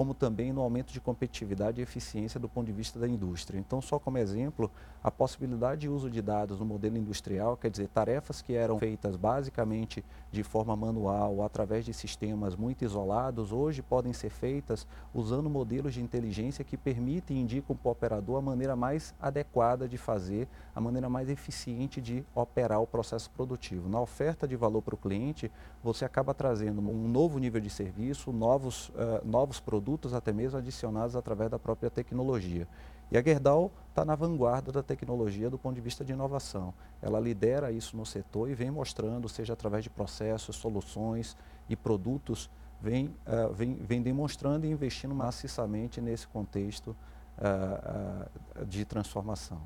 como 0.00 0.14
também 0.14 0.50
no 0.50 0.62
aumento 0.62 0.94
de 0.94 0.98
competitividade 0.98 1.78
e 1.78 1.82
eficiência 1.82 2.40
do 2.40 2.48
ponto 2.48 2.64
de 2.64 2.72
vista 2.72 2.98
da 2.98 3.06
indústria. 3.06 3.58
Então, 3.58 3.82
só 3.82 3.98
como 3.98 4.16
exemplo, 4.16 4.70
a 5.04 5.10
possibilidade 5.10 5.82
de 5.82 5.90
uso 5.90 6.08
de 6.08 6.22
dados 6.22 6.58
no 6.58 6.64
modelo 6.64 6.96
industrial, 6.96 7.54
quer 7.54 7.70
dizer, 7.70 7.86
tarefas 7.88 8.40
que 8.40 8.54
eram 8.54 8.78
feitas 8.78 9.14
basicamente 9.14 10.02
de 10.32 10.42
forma 10.42 10.74
manual 10.74 11.42
através 11.42 11.84
de 11.84 11.92
sistemas 11.92 12.56
muito 12.56 12.82
isolados, 12.82 13.52
hoje 13.52 13.82
podem 13.82 14.14
ser 14.14 14.30
feitas 14.30 14.86
usando 15.12 15.50
modelos 15.50 15.92
de 15.92 16.02
inteligência 16.02 16.64
que 16.64 16.78
permitem 16.78 17.36
e 17.36 17.40
indicam 17.42 17.76
para 17.76 17.88
o 17.88 17.92
operador 17.92 18.38
a 18.38 18.42
maneira 18.42 18.74
mais 18.74 19.14
adequada 19.20 19.86
de 19.86 19.98
fazer, 19.98 20.48
a 20.74 20.80
maneira 20.80 21.10
mais 21.10 21.28
eficiente 21.28 22.00
de 22.00 22.24
operar 22.34 22.80
o 22.80 22.86
processo 22.86 23.30
produtivo. 23.30 23.86
Na 23.86 24.00
oferta 24.00 24.48
de 24.48 24.56
valor 24.56 24.80
para 24.80 24.94
o 24.94 24.98
cliente, 24.98 25.52
você 25.82 26.06
acaba 26.06 26.32
trazendo 26.32 26.80
um 26.80 27.06
novo 27.06 27.38
nível 27.38 27.60
de 27.60 27.68
serviço, 27.68 28.32
novos, 28.32 28.88
uh, 28.90 29.20
novos 29.24 29.60
produtos 29.60 29.89
produtos 29.90 30.14
até 30.14 30.32
mesmo 30.32 30.58
adicionados 30.58 31.16
através 31.16 31.50
da 31.50 31.58
própria 31.58 31.90
tecnologia. 31.90 32.68
E 33.10 33.18
a 33.18 33.22
Gerdau 33.22 33.72
está 33.88 34.04
na 34.04 34.14
vanguarda 34.14 34.70
da 34.70 34.84
tecnologia 34.84 35.50
do 35.50 35.58
ponto 35.58 35.74
de 35.74 35.80
vista 35.80 36.04
de 36.04 36.12
inovação. 36.12 36.72
Ela 37.02 37.18
lidera 37.18 37.72
isso 37.72 37.96
no 37.96 38.06
setor 38.06 38.48
e 38.48 38.54
vem 38.54 38.70
mostrando, 38.70 39.28
seja 39.28 39.52
através 39.52 39.82
de 39.82 39.90
processos, 39.90 40.54
soluções 40.54 41.36
e 41.68 41.74
produtos, 41.74 42.48
vem, 42.80 43.06
uh, 43.26 43.52
vem, 43.52 43.74
vem 43.74 44.00
demonstrando 44.00 44.64
e 44.64 44.70
investindo 44.70 45.12
maciçamente 45.12 46.00
nesse 46.00 46.28
contexto 46.28 46.88
uh, 47.36 48.62
uh, 48.62 48.64
de 48.66 48.84
transformação. 48.84 49.60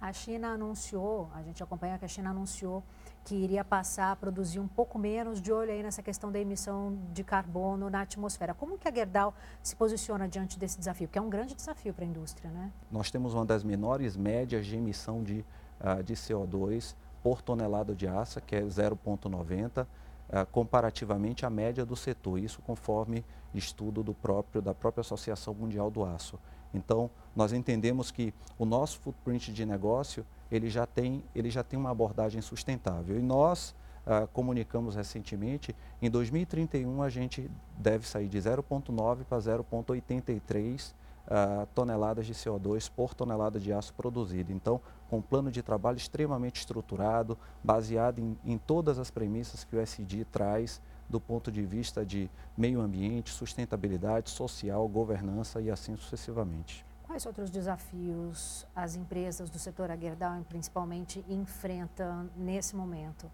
A 0.00 0.12
China 0.12 0.48
anunciou, 0.48 1.28
a 1.34 1.42
gente 1.42 1.62
acompanha 1.62 1.98
que 1.98 2.04
a 2.04 2.08
China 2.08 2.30
anunciou 2.30 2.84
que 3.24 3.34
iria 3.34 3.64
passar 3.64 4.12
a 4.12 4.16
produzir 4.16 4.60
um 4.60 4.68
pouco 4.68 4.98
menos 4.98 5.42
de 5.42 5.52
olho 5.52 5.70
aí 5.70 5.82
nessa 5.82 6.02
questão 6.02 6.30
da 6.30 6.38
emissão 6.38 6.96
de 7.12 7.24
carbono 7.24 7.90
na 7.90 8.02
atmosfera. 8.02 8.54
Como 8.54 8.78
que 8.78 8.88
a 8.88 8.94
Gerdau 8.94 9.34
se 9.62 9.76
posiciona 9.76 10.28
diante 10.28 10.58
desse 10.58 10.78
desafio? 10.78 11.08
Que 11.08 11.18
é 11.18 11.22
um 11.22 11.28
grande 11.28 11.54
desafio 11.54 11.92
para 11.92 12.04
a 12.04 12.08
indústria, 12.08 12.50
né? 12.50 12.72
Nós 12.90 13.10
temos 13.10 13.34
uma 13.34 13.44
das 13.44 13.64
menores 13.64 14.16
médias 14.16 14.64
de 14.64 14.76
emissão 14.76 15.22
de, 15.22 15.44
uh, 15.80 16.02
de 16.02 16.14
CO2 16.14 16.94
por 17.22 17.42
tonelada 17.42 17.94
de 17.94 18.06
aço, 18.06 18.40
que 18.40 18.54
é 18.54 18.62
0,90, 18.62 19.82
uh, 19.82 19.86
ah, 20.30 20.46
comparativamente 20.46 21.44
à 21.44 21.50
média 21.50 21.84
do 21.84 21.96
setor. 21.96 22.38
Isso 22.38 22.62
conforme 22.62 23.24
estudo 23.52 24.02
do 24.02 24.14
próprio, 24.14 24.62
da 24.62 24.74
própria 24.74 25.00
Associação 25.00 25.52
Mundial 25.54 25.90
do 25.90 26.04
Aço. 26.04 26.38
Então, 26.72 27.10
nós 27.34 27.52
entendemos 27.52 28.10
que 28.10 28.34
o 28.58 28.64
nosso 28.64 28.98
footprint 29.00 29.52
de 29.52 29.64
negócio, 29.64 30.24
ele 30.50 30.68
já 30.68 30.86
tem, 30.86 31.22
ele 31.34 31.50
já 31.50 31.62
tem 31.62 31.78
uma 31.78 31.90
abordagem 31.90 32.40
sustentável. 32.40 33.18
E 33.18 33.22
nós, 33.22 33.74
uh, 34.06 34.26
comunicamos 34.28 34.94
recentemente, 34.94 35.74
em 36.00 36.10
2031 36.10 37.02
a 37.02 37.08
gente 37.08 37.50
deve 37.78 38.06
sair 38.06 38.28
de 38.28 38.38
0,9 38.38 39.24
para 39.24 39.38
0,83 39.38 40.92
uh, 41.28 41.66
toneladas 41.74 42.26
de 42.26 42.34
CO2 42.34 42.90
por 42.94 43.14
tonelada 43.14 43.60
de 43.60 43.72
aço 43.72 43.94
produzido. 43.94 44.52
Então, 44.52 44.80
com 45.08 45.18
um 45.18 45.22
plano 45.22 45.50
de 45.50 45.62
trabalho 45.62 45.96
extremamente 45.96 46.56
estruturado, 46.56 47.38
baseado 47.62 48.18
em, 48.18 48.36
em 48.44 48.58
todas 48.58 48.98
as 48.98 49.10
premissas 49.10 49.64
que 49.64 49.76
o 49.76 49.80
SD 49.80 50.24
traz 50.26 50.80
do 51.08 51.20
ponto 51.20 51.50
de 51.50 51.64
vista 51.64 52.04
de 52.04 52.30
meio 52.56 52.80
ambiente, 52.80 53.30
sustentabilidade 53.30 54.30
social, 54.30 54.86
governança 54.88 55.60
e 55.60 55.70
assim 55.70 55.96
sucessivamente. 55.96 56.84
Quais 57.04 57.24
outros 57.24 57.50
desafios 57.50 58.66
as 58.76 58.94
empresas 58.94 59.48
do 59.48 59.58
setor 59.58 59.90
Agerdal, 59.90 60.42
principalmente, 60.48 61.24
enfrentam 61.28 62.28
nesse 62.36 62.76
momento? 62.76 63.30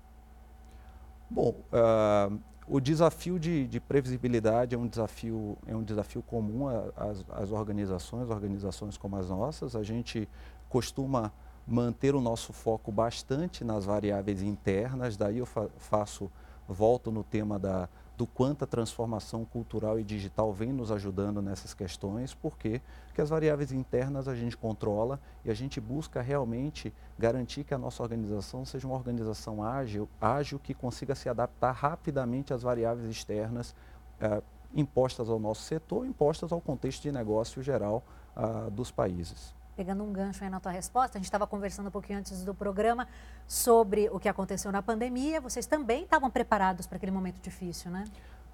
Bom, 1.28 1.56
uh, 1.72 2.38
o 2.68 2.78
desafio 2.78 3.38
de, 3.38 3.66
de, 3.66 3.80
previsibilidade 3.80 4.74
é 4.74 4.78
um 4.78 4.86
desafio, 4.86 5.58
é 5.66 5.74
um 5.74 5.82
desafio 5.82 6.22
comum 6.22 6.68
às, 6.96 7.24
às 7.30 7.50
organizações, 7.50 8.30
organizações 8.30 8.96
como 8.96 9.16
as 9.16 9.28
nossas. 9.28 9.74
A 9.74 9.82
gente 9.82 10.28
costuma 10.68 11.32
manter 11.66 12.14
o 12.14 12.20
nosso 12.20 12.52
foco 12.52 12.92
bastante 12.92 13.64
nas 13.64 13.84
variáveis 13.84 14.42
internas, 14.42 15.16
daí 15.16 15.38
eu 15.38 15.46
fa 15.46 15.68
faço, 15.78 16.30
volto 16.68 17.10
no 17.10 17.22
tema 17.22 17.58
da, 17.58 17.88
do 18.16 18.26
quanto 18.26 18.64
a 18.64 18.66
transformação 18.66 19.44
cultural 19.44 19.98
e 19.98 20.04
digital 20.04 20.52
vem 20.52 20.72
nos 20.72 20.90
ajudando 20.90 21.42
nessas 21.42 21.74
questões, 21.74 22.34
porque 22.34 22.80
que 23.14 23.20
as 23.20 23.28
variáveis 23.28 23.72
internas 23.72 24.28
a 24.28 24.34
gente 24.34 24.56
controla 24.56 25.20
e 25.44 25.50
a 25.50 25.54
gente 25.54 25.80
busca 25.80 26.20
realmente 26.22 26.92
garantir 27.18 27.64
que 27.64 27.74
a 27.74 27.78
nossa 27.78 28.02
organização 28.02 28.64
seja 28.64 28.86
uma 28.86 28.96
organização 28.96 29.62
ágil, 29.62 30.08
ágil 30.20 30.58
que 30.58 30.74
consiga 30.74 31.14
se 31.14 31.28
adaptar 31.28 31.72
rapidamente 31.72 32.52
às 32.52 32.62
variáveis 32.62 33.08
externas 33.08 33.74
eh, 34.20 34.42
impostas 34.74 35.28
ao 35.28 35.38
nosso 35.38 35.62
setor, 35.62 36.06
impostas 36.06 36.52
ao 36.52 36.60
contexto 36.60 37.02
de 37.02 37.12
negócio 37.12 37.62
geral 37.62 38.02
ah, 38.34 38.68
dos 38.70 38.90
países 38.90 39.54
pegando 39.76 40.02
um 40.04 40.12
gancho 40.12 40.44
aí 40.44 40.50
na 40.50 40.60
tua 40.60 40.72
resposta, 40.72 41.18
a 41.18 41.18
gente 41.18 41.26
estava 41.26 41.46
conversando 41.46 41.88
um 41.88 41.90
pouquinho 41.90 42.18
antes 42.18 42.44
do 42.44 42.54
programa 42.54 43.06
sobre 43.46 44.08
o 44.10 44.18
que 44.18 44.28
aconteceu 44.28 44.70
na 44.72 44.82
pandemia. 44.82 45.40
Vocês 45.40 45.66
também 45.66 46.04
estavam 46.04 46.30
preparados 46.30 46.86
para 46.86 46.96
aquele 46.96 47.12
momento 47.12 47.40
difícil, 47.40 47.90
né? 47.90 48.04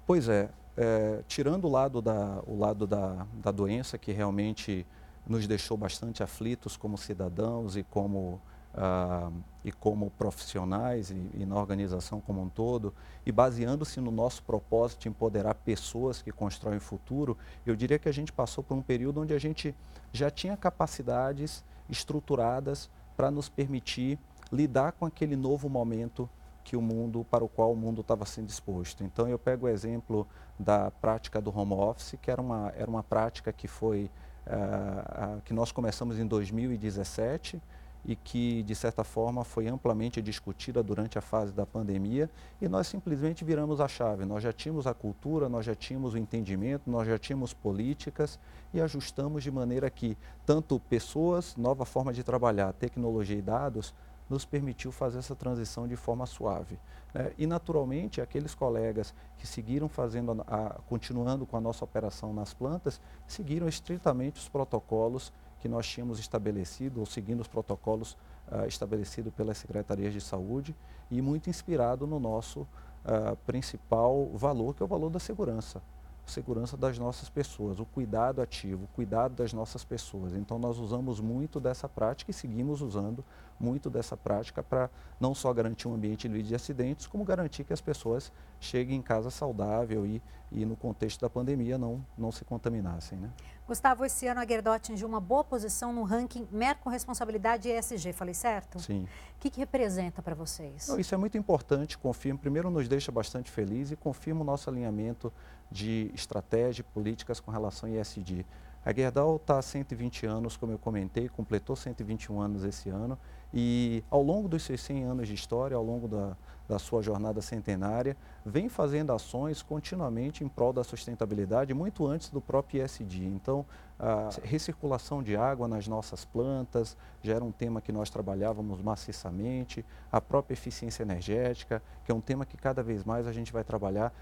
Pois 0.05 0.27
é, 0.27 0.49
é 0.75 1.23
tirando 1.27 1.65
o 1.65 1.69
lado, 1.69 2.01
da, 2.01 2.41
o 2.45 2.57
lado 2.57 2.87
da, 2.87 3.25
da 3.33 3.51
doença, 3.51 3.97
que 3.97 4.11
realmente 4.11 4.85
nos 5.25 5.47
deixou 5.47 5.77
bastante 5.77 6.23
aflitos 6.23 6.75
como 6.75 6.97
cidadãos 6.97 7.77
e 7.77 7.83
como 7.83 8.41
uh, 8.73 9.33
e 9.63 9.71
como 9.71 10.09
profissionais 10.11 11.11
e, 11.11 11.29
e, 11.35 11.45
na 11.45 11.55
organização 11.55 12.19
como 12.19 12.41
um 12.41 12.49
todo, 12.49 12.93
e 13.25 13.31
baseando-se 13.31 13.99
no 14.01 14.11
nosso 14.11 14.43
propósito 14.43 15.01
de 15.01 15.09
empoderar 15.09 15.55
pessoas 15.55 16.21
que 16.21 16.31
constroem 16.31 16.77
o 16.77 16.81
futuro, 16.81 17.37
eu 17.65 17.75
diria 17.75 17.99
que 17.99 18.09
a 18.09 18.13
gente 18.13 18.31
passou 18.31 18.63
por 18.63 18.75
um 18.75 18.81
período 18.81 19.21
onde 19.21 19.33
a 19.33 19.39
gente 19.39 19.75
já 20.11 20.29
tinha 20.29 20.57
capacidades 20.57 21.63
estruturadas 21.89 22.89
para 23.15 23.29
nos 23.29 23.49
permitir 23.49 24.17
lidar 24.51 24.93
com 24.93 25.05
aquele 25.05 25.35
novo 25.35 25.69
momento 25.69 26.29
que 26.63 26.75
o 26.75 26.81
mundo 26.81 27.25
para 27.29 27.43
o 27.43 27.49
qual 27.49 27.71
o 27.71 27.75
mundo 27.75 28.01
estava 28.01 28.25
sendo 28.25 28.49
exposto. 28.49 29.03
Então 29.03 29.27
eu 29.27 29.39
pego 29.39 29.65
o 29.65 29.69
exemplo 29.69 30.27
da 30.59 30.91
prática 30.91 31.41
do 31.41 31.55
home 31.55 31.73
office, 31.73 32.15
que 32.21 32.29
era 32.29 32.41
uma 32.41 32.71
era 32.75 32.89
uma 32.89 33.03
prática 33.03 33.51
que 33.51 33.67
foi 33.67 34.11
uh, 34.45 35.37
uh, 35.37 35.41
que 35.41 35.53
nós 35.53 35.71
começamos 35.71 36.19
em 36.19 36.25
2017 36.25 37.61
e 38.03 38.15
que, 38.15 38.63
de 38.63 38.73
certa 38.73 39.03
forma, 39.03 39.43
foi 39.43 39.67
amplamente 39.67 40.21
discutida 40.21 40.81
durante 40.81 41.17
a 41.17 41.21
fase 41.21 41.53
da 41.53 41.65
pandemia 41.65 42.29
e 42.61 42.67
nós 42.67 42.87
simplesmente 42.87 43.45
viramos 43.45 43.79
a 43.79 43.87
chave. 43.87 44.25
Nós 44.25 44.43
já 44.43 44.51
tínhamos 44.51 44.87
a 44.87 44.93
cultura, 44.93 45.47
nós 45.47 45.65
já 45.65 45.75
tínhamos 45.75 46.13
o 46.13 46.17
entendimento, 46.17 46.89
nós 46.89 47.07
já 47.07 47.17
tínhamos 47.17 47.53
políticas 47.53 48.39
e 48.73 48.81
ajustamos 48.81 49.43
de 49.43 49.51
maneira 49.51 49.89
que 49.89 50.17
tanto 50.45 50.79
pessoas, 50.79 51.55
nova 51.55 51.85
forma 51.85 52.11
de 52.11 52.23
trabalhar, 52.23 52.73
tecnologia 52.73 53.37
e 53.37 53.41
dados, 53.41 53.93
nos 54.31 54.45
permitiu 54.45 54.91
fazer 54.93 55.19
essa 55.19 55.35
transição 55.35 55.87
de 55.87 55.97
forma 55.97 56.25
suave. 56.25 56.79
Né? 57.13 57.33
E, 57.37 57.45
naturalmente, 57.45 58.21
aqueles 58.21 58.55
colegas 58.55 59.13
que 59.37 59.45
seguiram 59.45 59.89
fazendo, 59.89 60.43
a, 60.47 60.55
a, 60.55 60.69
continuando 60.87 61.45
com 61.45 61.57
a 61.57 61.61
nossa 61.61 61.83
operação 61.83 62.33
nas 62.33 62.53
plantas, 62.53 63.01
seguiram 63.27 63.67
estritamente 63.67 64.39
os 64.39 64.47
protocolos 64.47 65.33
que 65.61 65.69
nós 65.69 65.87
tínhamos 65.87 66.19
estabelecido, 66.19 66.99
ou 66.99 67.05
seguindo 67.05 67.39
os 67.41 67.47
protocolos 67.47 68.17
uh, 68.51 68.65
estabelecidos 68.67 69.31
pelas 69.33 69.57
secretarias 69.57 70.11
de 70.11 70.19
saúde, 70.19 70.75
e 71.09 71.21
muito 71.21 71.49
inspirado 71.49 72.07
no 72.07 72.19
nosso 72.19 72.61
uh, 72.61 73.35
principal 73.45 74.29
valor, 74.33 74.73
que 74.75 74.81
é 74.81 74.85
o 74.85 74.87
valor 74.87 75.09
da 75.09 75.19
segurança. 75.19 75.81
Segurança 76.25 76.75
das 76.75 76.97
nossas 76.97 77.29
pessoas, 77.29 77.79
o 77.79 77.85
cuidado 77.85 78.41
ativo, 78.41 78.85
o 78.85 78.87
cuidado 78.95 79.35
das 79.35 79.53
nossas 79.53 79.83
pessoas. 79.83 80.33
Então, 80.33 80.57
nós 80.57 80.79
usamos 80.79 81.19
muito 81.19 81.59
dessa 81.59 81.87
prática 81.87 82.31
e 82.31 82.33
seguimos 82.33 82.81
usando 82.81 83.23
muito 83.61 83.89
dessa 83.89 84.17
prática 84.17 84.63
para 84.63 84.89
não 85.19 85.35
só 85.35 85.53
garantir 85.53 85.87
um 85.87 85.93
ambiente 85.93 86.27
livre 86.27 86.43
de 86.43 86.55
acidentes, 86.55 87.05
como 87.05 87.23
garantir 87.23 87.63
que 87.63 87.71
as 87.71 87.79
pessoas 87.79 88.31
cheguem 88.59 88.97
em 88.97 89.01
casa 89.01 89.29
saudável 89.29 90.05
e, 90.05 90.21
e 90.51 90.65
no 90.65 90.75
contexto 90.75 91.21
da 91.21 91.29
pandemia 91.29 91.77
não, 91.77 92.03
não 92.17 92.31
se 92.31 92.43
contaminassem. 92.43 93.17
Né? 93.17 93.29
Gustavo, 93.67 94.03
esse 94.03 94.27
ano 94.27 94.39
a 94.41 94.45
Gerdau 94.45 94.73
atingiu 94.73 95.07
uma 95.07 95.19
boa 95.19 95.43
posição 95.43 95.93
no 95.93 96.03
ranking 96.03 96.47
Merco 96.51 96.89
Responsabilidade 96.89 97.69
ESG, 97.69 98.11
falei 98.13 98.33
certo? 98.33 98.79
Sim. 98.79 99.03
O 99.37 99.39
que, 99.39 99.49
que 99.49 99.59
representa 99.59 100.21
para 100.21 100.35
vocês? 100.35 100.87
Não, 100.87 100.99
isso 100.99 101.13
é 101.13 101.17
muito 101.17 101.37
importante, 101.37 101.97
confirma, 101.97 102.39
primeiro 102.39 102.69
nos 102.69 102.87
deixa 102.87 103.11
bastante 103.11 103.49
feliz 103.49 103.91
e 103.91 103.95
confirma 103.95 104.41
o 104.41 104.43
nosso 104.43 104.69
alinhamento 104.69 105.31
de 105.71 106.11
estratégia 106.13 106.81
e 106.81 106.83
políticas 106.83 107.39
com 107.39 107.51
relação 107.51 107.87
a 107.87 107.93
ESG. 107.93 108.45
A 108.83 108.91
Gerdau 108.91 109.35
está 109.35 109.59
há 109.59 109.61
120 109.61 110.25
anos, 110.25 110.57
como 110.57 110.71
eu 110.71 110.79
comentei, 110.79 111.29
completou 111.29 111.75
121 111.75 112.41
anos 112.41 112.63
esse 112.63 112.89
ano 112.89 113.17
e 113.53 114.03
ao 114.09 114.23
longo 114.23 114.47
dos 114.47 114.63
seus 114.63 114.81
100 114.81 115.03
anos 115.03 115.27
de 115.27 115.35
história, 115.35 115.77
ao 115.77 115.83
longo 115.83 116.07
da, 116.07 116.35
da 116.67 116.79
sua 116.79 117.01
jornada 117.01 117.41
centenária, 117.41 118.15
vem 118.45 118.69
fazendo 118.69 119.11
ações 119.11 119.61
continuamente 119.61 120.43
em 120.43 120.47
prol 120.47 120.71
da 120.71 120.83
sustentabilidade, 120.83 121.73
muito 121.73 122.07
antes 122.07 122.29
do 122.29 122.39
próprio 122.39 122.83
ISD. 122.83 123.25
Então, 123.25 123.65
a 123.99 124.29
recirculação 124.43 125.21
de 125.21 125.35
água 125.35 125.67
nas 125.67 125.87
nossas 125.87 126.23
plantas 126.23 126.97
já 127.21 127.35
era 127.35 127.43
um 127.43 127.51
tema 127.51 127.81
que 127.81 127.91
nós 127.91 128.09
trabalhávamos 128.09 128.81
maciçamente, 128.81 129.85
a 130.11 130.21
própria 130.21 130.53
eficiência 130.53 131.03
energética, 131.03 131.83
que 132.05 132.11
é 132.11 132.15
um 132.15 132.21
tema 132.21 132.45
que 132.45 132.57
cada 132.57 132.81
vez 132.81 133.03
mais 133.03 133.27
a 133.27 133.33
gente 133.33 133.51
vai 133.51 133.63
trabalhar 133.63 134.13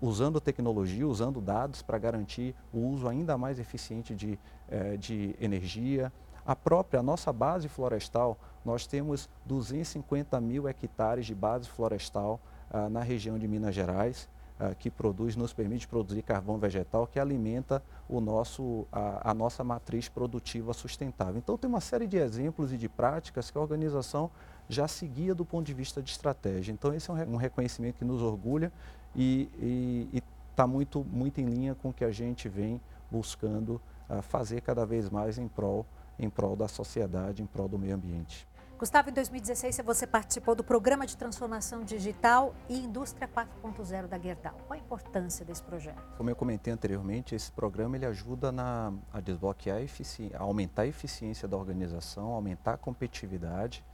usando 0.00 0.40
tecnologia, 0.40 1.06
usando 1.06 1.40
dados 1.40 1.82
para 1.82 1.98
garantir 1.98 2.54
o 2.72 2.78
uso 2.78 3.08
ainda 3.08 3.38
mais 3.38 3.58
eficiente 3.58 4.14
de, 4.14 4.38
eh, 4.68 4.96
de 4.96 5.34
energia. 5.40 6.12
A 6.44 6.56
própria, 6.56 7.00
a 7.00 7.02
nossa 7.02 7.32
base 7.32 7.68
florestal, 7.68 8.38
nós 8.64 8.86
temos 8.86 9.28
250 9.46 10.40
mil 10.40 10.68
hectares 10.68 11.26
de 11.26 11.34
base 11.34 11.68
florestal 11.68 12.40
ah, 12.70 12.88
na 12.88 13.00
região 13.00 13.38
de 13.38 13.46
Minas 13.46 13.74
Gerais, 13.74 14.28
ah, 14.58 14.74
que 14.74 14.90
produz, 14.90 15.36
nos 15.36 15.52
permite 15.52 15.86
produzir 15.86 16.22
carvão 16.22 16.58
vegetal 16.58 17.06
que 17.06 17.20
alimenta 17.20 17.82
o 18.08 18.20
nosso, 18.20 18.86
a, 18.90 19.30
a, 19.30 19.34
nossa 19.34 19.62
matriz 19.62 20.08
produtiva 20.08 20.72
sustentável. 20.72 21.36
Então 21.36 21.56
tem 21.56 21.68
uma 21.68 21.80
série 21.80 22.06
de 22.06 22.16
exemplos 22.16 22.72
e 22.72 22.76
de 22.76 22.88
práticas 22.88 23.50
que 23.50 23.58
a 23.58 23.60
organização 23.60 24.30
já 24.68 24.86
seguia 24.86 25.34
do 25.34 25.44
ponto 25.44 25.66
de 25.66 25.74
vista 25.74 26.02
de 26.02 26.10
estratégia. 26.10 26.72
Então 26.72 26.92
esse 26.92 27.10
é 27.10 27.14
um, 27.14 27.36
reconhecimento 27.36 27.96
que 27.96 28.04
nos 28.04 28.22
orgulha 28.22 28.72
e 29.14 30.08
está 30.50 30.66
muito, 30.66 31.04
muito 31.04 31.40
em 31.40 31.46
linha 31.46 31.74
com 31.74 31.90
o 31.90 31.92
que 31.92 32.04
a 32.04 32.10
gente 32.10 32.48
vem 32.48 32.80
buscando 33.10 33.80
ah, 34.08 34.22
fazer 34.22 34.60
cada 34.60 34.84
vez 34.84 35.08
mais 35.08 35.38
em 35.38 35.48
prol 35.48 35.86
em 36.18 36.28
prol 36.28 36.56
da 36.56 36.66
sociedade, 36.66 37.42
em 37.42 37.46
prol 37.46 37.68
do 37.68 37.78
meio 37.78 37.94
ambiente. 37.94 38.46
Gustavo, 38.78 39.10
em 39.10 39.12
2016 39.12 39.80
você 39.84 40.06
participou 40.06 40.54
do 40.54 40.62
Programa 40.62 41.04
de 41.04 41.16
Transformação 41.16 41.82
Digital 41.82 42.54
e 42.68 42.78
Indústria 42.78 43.28
4.0 43.28 44.06
da 44.06 44.18
Gerdau. 44.18 44.54
Qual 44.66 44.78
a 44.78 44.80
importância 44.80 45.44
desse 45.44 45.62
projeto? 45.64 46.00
Como 46.16 46.30
eu 46.30 46.36
comentei 46.36 46.72
anteriormente, 46.72 47.34
esse 47.34 47.50
programa 47.50 47.96
ele 47.96 48.06
ajuda 48.06 48.52
na, 48.52 48.92
a 49.12 49.20
desbloquear, 49.20 49.78
a, 49.78 50.36
a 50.36 50.42
aumentar 50.42 50.82
a 50.82 50.86
eficiência 50.86 51.48
da 51.48 51.56
organização, 51.56 52.28
aumentar 52.28 52.74
a 52.74 52.76
competitividade, 52.76 53.84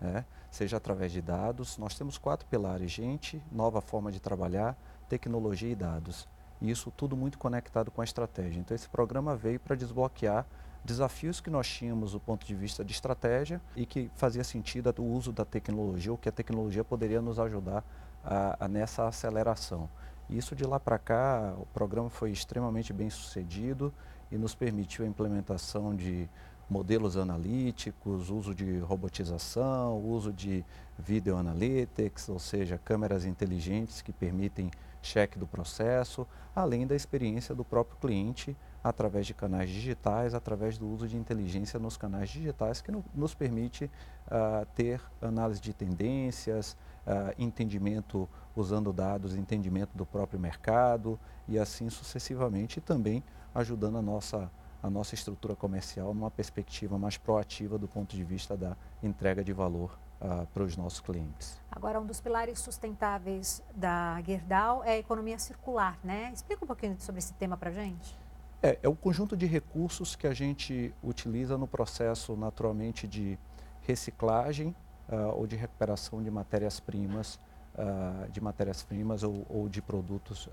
né? 0.00 0.24
seja 0.50 0.76
através 0.76 1.12
de 1.12 1.20
dados. 1.20 1.78
Nós 1.78 1.96
temos 1.96 2.18
quatro 2.18 2.46
pilares, 2.46 2.90
gente, 2.90 3.42
nova 3.50 3.80
forma 3.80 4.12
de 4.12 4.20
trabalhar, 4.20 4.76
tecnologia 5.08 5.70
e 5.70 5.74
dados. 5.74 6.28
E 6.60 6.70
isso 6.70 6.90
tudo 6.90 7.16
muito 7.16 7.38
conectado 7.38 7.90
com 7.90 8.00
a 8.00 8.04
estratégia. 8.04 8.60
Então 8.60 8.74
esse 8.74 8.88
programa 8.88 9.36
veio 9.36 9.58
para 9.58 9.74
desbloquear 9.74 10.46
desafios 10.84 11.40
que 11.40 11.50
nós 11.50 11.66
tínhamos 11.66 12.12
do 12.12 12.20
ponto 12.20 12.46
de 12.46 12.54
vista 12.54 12.84
de 12.84 12.92
estratégia 12.92 13.60
e 13.74 13.86
que 13.86 14.10
fazia 14.14 14.44
sentido 14.44 14.94
o 14.98 15.02
uso 15.02 15.32
da 15.32 15.44
tecnologia, 15.44 16.12
ou 16.12 16.18
que 16.18 16.28
a 16.28 16.32
tecnologia 16.32 16.84
poderia 16.84 17.22
nos 17.22 17.38
ajudar 17.38 17.82
a, 18.22 18.64
a 18.64 18.68
nessa 18.68 19.08
aceleração. 19.08 19.88
Isso 20.28 20.54
de 20.54 20.64
lá 20.64 20.78
para 20.78 20.98
cá, 20.98 21.54
o 21.58 21.66
programa 21.66 22.10
foi 22.10 22.30
extremamente 22.30 22.92
bem 22.92 23.10
sucedido 23.10 23.92
e 24.30 24.38
nos 24.38 24.54
permitiu 24.54 25.04
a 25.04 25.08
implementação 25.08 25.94
de 25.94 26.28
modelos 26.68 27.16
analíticos, 27.16 28.30
uso 28.30 28.54
de 28.54 28.78
robotização, 28.78 30.00
uso 30.00 30.32
de 30.32 30.64
video 30.98 31.36
analytics, 31.36 32.28
ou 32.28 32.38
seja, 32.38 32.78
câmeras 32.78 33.24
inteligentes 33.24 34.00
que 34.00 34.12
permitem 34.12 34.70
cheque 35.02 35.38
do 35.38 35.46
processo, 35.46 36.26
além 36.54 36.86
da 36.86 36.96
experiência 36.96 37.54
do 37.54 37.64
próprio 37.64 37.98
cliente 37.98 38.56
através 38.82 39.26
de 39.26 39.34
canais 39.34 39.70
digitais, 39.70 40.34
através 40.34 40.76
do 40.76 40.86
uso 40.86 41.08
de 41.08 41.16
inteligência 41.16 41.78
nos 41.78 41.96
canais 41.96 42.28
digitais, 42.28 42.80
que 42.80 42.92
no, 42.92 43.04
nos 43.14 43.34
permite 43.34 43.84
uh, 43.84 44.66
ter 44.74 45.00
análise 45.22 45.60
de 45.60 45.72
tendências, 45.72 46.76
uh, 47.06 47.34
entendimento 47.38 48.28
usando 48.54 48.92
dados, 48.92 49.34
entendimento 49.34 49.96
do 49.96 50.04
próprio 50.04 50.38
mercado 50.38 51.18
e 51.48 51.58
assim 51.58 51.88
sucessivamente, 51.88 52.78
e 52.78 52.82
também 52.82 53.22
ajudando 53.54 53.98
a 53.98 54.02
nossa 54.02 54.50
a 54.84 54.90
nossa 54.90 55.14
estrutura 55.14 55.56
comercial 55.56 56.12
numa 56.12 56.30
perspectiva 56.30 56.98
mais 56.98 57.16
proativa 57.16 57.78
do 57.78 57.88
ponto 57.88 58.14
de 58.14 58.22
vista 58.22 58.54
da 58.54 58.76
entrega 59.02 59.42
de 59.42 59.50
valor 59.50 59.98
uh, 60.20 60.46
para 60.52 60.62
os 60.62 60.76
nossos 60.76 61.00
clientes. 61.00 61.58
Agora, 61.72 61.98
um 61.98 62.04
dos 62.04 62.20
pilares 62.20 62.58
sustentáveis 62.58 63.62
da 63.74 64.20
Gerdau 64.20 64.84
é 64.84 64.90
a 64.90 64.98
economia 64.98 65.38
circular, 65.38 65.98
né? 66.04 66.30
Explica 66.34 66.62
um 66.62 66.68
pouquinho 66.68 66.96
sobre 66.98 67.18
esse 67.18 67.32
tema 67.32 67.56
para 67.56 67.70
a 67.70 67.72
gente. 67.72 68.14
É, 68.62 68.78
é 68.82 68.88
o 68.88 68.94
conjunto 68.94 69.34
de 69.34 69.46
recursos 69.46 70.14
que 70.14 70.26
a 70.26 70.34
gente 70.34 70.94
utiliza 71.02 71.56
no 71.56 71.66
processo, 71.66 72.36
naturalmente, 72.36 73.08
de 73.08 73.38
reciclagem 73.80 74.76
uh, 75.08 75.34
ou 75.34 75.46
de 75.46 75.56
recuperação 75.56 76.22
de 76.22 76.30
matérias-primas, 76.30 77.40
uh, 77.74 78.30
de 78.30 78.38
matérias-primas 78.38 79.22
ou, 79.22 79.46
ou, 79.48 79.66
de 79.66 79.80
produtos 79.80 80.46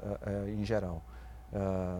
em 0.47 0.63
geral. 0.63 1.01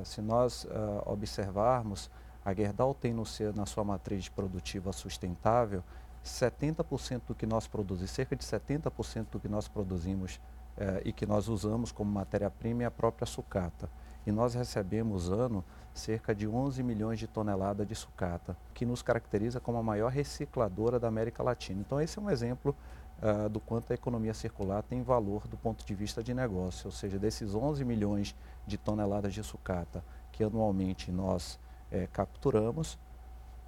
se 0.06 0.22
nós 0.22 0.66
observarmos, 1.06 2.10
a 2.44 2.54
Gerdau 2.54 2.94
tem 2.94 3.14
no 3.14 3.26
seu, 3.26 3.54
na 3.54 3.66
sua 3.66 3.84
matriz 3.84 4.28
produtiva 4.30 4.92
sustentável 4.92 5.84
70% 6.24 7.22
do 7.28 7.36
que 7.36 7.46
nós 7.46 7.68
produzimos, 7.68 8.12
cerca 8.12 8.36
de 8.36 8.44
70% 8.44 9.28
do 9.32 9.40
que 9.40 9.48
nós 9.48 9.68
produzimos 9.68 10.40
eh, 10.78 11.02
e 11.06 11.14
que 11.14 11.26
nós 11.26 11.48
usamos 11.48 11.92
como 11.92 12.12
matéria-prima 12.12 12.84
é 12.84 12.86
a 12.86 12.92
própria 12.92 13.26
sucata. 13.26 13.90
E 14.26 14.32
nós 14.32 14.54
recebemos 14.54 15.30
ano 15.30 15.64
cerca 15.94 16.34
de 16.34 16.48
11 16.48 16.84
milhões 16.84 17.18
de 17.18 17.28
toneladas 17.28 17.88
de 17.88 17.96
sucata, 17.96 18.56
que 18.74 18.86
nos 18.86 19.02
caracteriza 19.02 19.60
como 19.60 19.80
a 19.80 19.84
maior 19.84 20.12
recicladora 20.12 21.00
da 21.00 21.08
América 21.08 21.42
Latina. 21.42 21.82
Então 21.82 22.00
esse 22.00 22.20
é 22.20 22.22
um 22.22 22.30
exemplo 22.30 22.76
uh, 23.20 23.50
do 23.50 23.60
quanto 23.60 23.92
a 23.92 23.96
economia 23.96 24.34
circular 24.34 24.84
tem 24.84 25.02
valor 25.02 25.48
do 25.48 25.58
ponto 25.58 25.84
de 25.84 25.96
vista 25.96 26.24
de 26.24 26.36
negócio, 26.36 26.86
ou 26.86 26.92
seja, 26.92 27.18
desses 27.18 27.56
11 27.56 27.84
milhões 27.84 28.36
de 28.68 28.78
toneladas 28.78 29.34
de 29.34 29.44
sucata 29.44 30.04
que 30.32 30.44
anualmente 30.44 31.12
nós 31.12 31.60
é, 31.92 32.08
capturamos, 32.08 32.98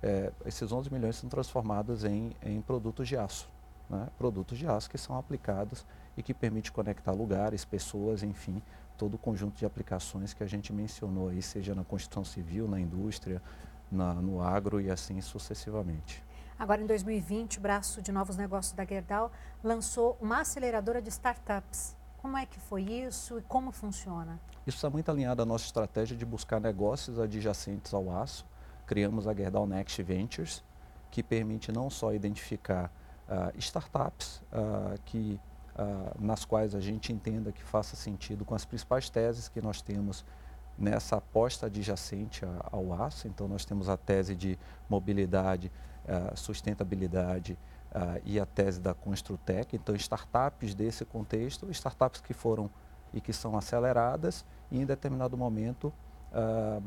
é, 0.01 0.31
esses 0.45 0.71
11 0.71 0.91
milhões 0.91 1.15
são 1.15 1.29
transformados 1.29 2.03
em, 2.03 2.35
em 2.41 2.61
produtos 2.61 3.07
de 3.07 3.17
aço. 3.17 3.49
Né? 3.89 4.07
Produtos 4.17 4.57
de 4.57 4.67
aço 4.67 4.89
que 4.89 4.97
são 4.97 5.17
aplicados 5.17 5.85
e 6.17 6.23
que 6.23 6.33
permite 6.33 6.71
conectar 6.71 7.11
lugares, 7.11 7.65
pessoas, 7.65 8.23
enfim, 8.23 8.61
todo 8.97 9.15
o 9.15 9.17
conjunto 9.17 9.57
de 9.57 9.65
aplicações 9.65 10.33
que 10.33 10.43
a 10.43 10.47
gente 10.47 10.71
mencionou 10.71 11.29
aí, 11.29 11.41
seja 11.41 11.75
na 11.75 11.83
construção 11.83 12.23
civil, 12.23 12.67
na 12.67 12.79
indústria, 12.79 13.41
na, 13.91 14.13
no 14.13 14.41
agro 14.41 14.79
e 14.81 14.89
assim 14.89 15.19
sucessivamente. 15.21 16.23
Agora, 16.57 16.81
em 16.81 16.85
2020, 16.85 17.57
o 17.57 17.61
braço 17.61 18.01
de 18.01 18.11
novos 18.11 18.37
negócios 18.37 18.73
da 18.73 18.85
Gerdau 18.85 19.31
lançou 19.63 20.17
uma 20.21 20.41
aceleradora 20.41 21.01
de 21.01 21.09
startups. 21.09 21.95
Como 22.23 22.37
é 22.37 22.45
que 22.45 22.57
foi 22.57 22.83
isso 22.83 23.37
e 23.37 23.41
como 23.41 23.69
funciona? 23.69 24.39
Isso 24.65 24.77
está 24.77 24.89
muito 24.89 25.11
alinhado 25.11 25.41
à 25.41 25.45
nossa 25.45 25.65
estratégia 25.65 26.15
de 26.15 26.25
buscar 26.25 26.57
negócios 26.61 27.19
adjacentes 27.19 27.93
ao 27.93 28.09
aço. 28.09 28.45
Criamos 28.87 29.27
a 29.27 29.33
Gerdau 29.33 29.67
Next 29.67 30.01
Ventures, 30.01 30.63
que 31.11 31.21
permite 31.21 31.69
não 31.69 31.89
só 31.89 32.13
identificar 32.13 32.89
uh, 33.27 33.59
startups 33.59 34.41
uh, 34.53 34.97
que, 35.03 35.37
uh, 35.75 36.15
nas 36.17 36.45
quais 36.45 36.73
a 36.73 36.79
gente 36.79 37.11
entenda 37.11 37.51
que 37.51 37.61
faça 37.61 37.97
sentido 37.97 38.45
com 38.45 38.55
as 38.55 38.63
principais 38.63 39.09
teses 39.09 39.49
que 39.49 39.61
nós 39.61 39.81
temos 39.81 40.23
nessa 40.77 41.17
aposta 41.17 41.65
adjacente 41.65 42.45
ao 42.71 42.93
aço. 43.03 43.27
Então, 43.27 43.49
nós 43.49 43.65
temos 43.65 43.89
a 43.89 43.97
tese 43.97 44.33
de 44.33 44.57
mobilidade, 44.89 45.69
sustentabilidade, 46.35 47.57
uh, 47.93 48.21
e 48.25 48.39
a 48.39 48.45
tese 48.45 48.79
da 48.79 48.93
Construtec. 48.93 49.75
Então, 49.75 49.95
startups 49.95 50.73
desse 50.73 51.05
contexto, 51.05 51.69
startups 51.71 52.21
que 52.21 52.33
foram 52.33 52.69
e 53.13 53.21
que 53.21 53.31
são 53.31 53.57
aceleradas 53.57 54.43
e 54.71 54.79
em 54.79 54.85
determinado 54.85 55.37
momento 55.37 55.93
uh, 56.31 56.83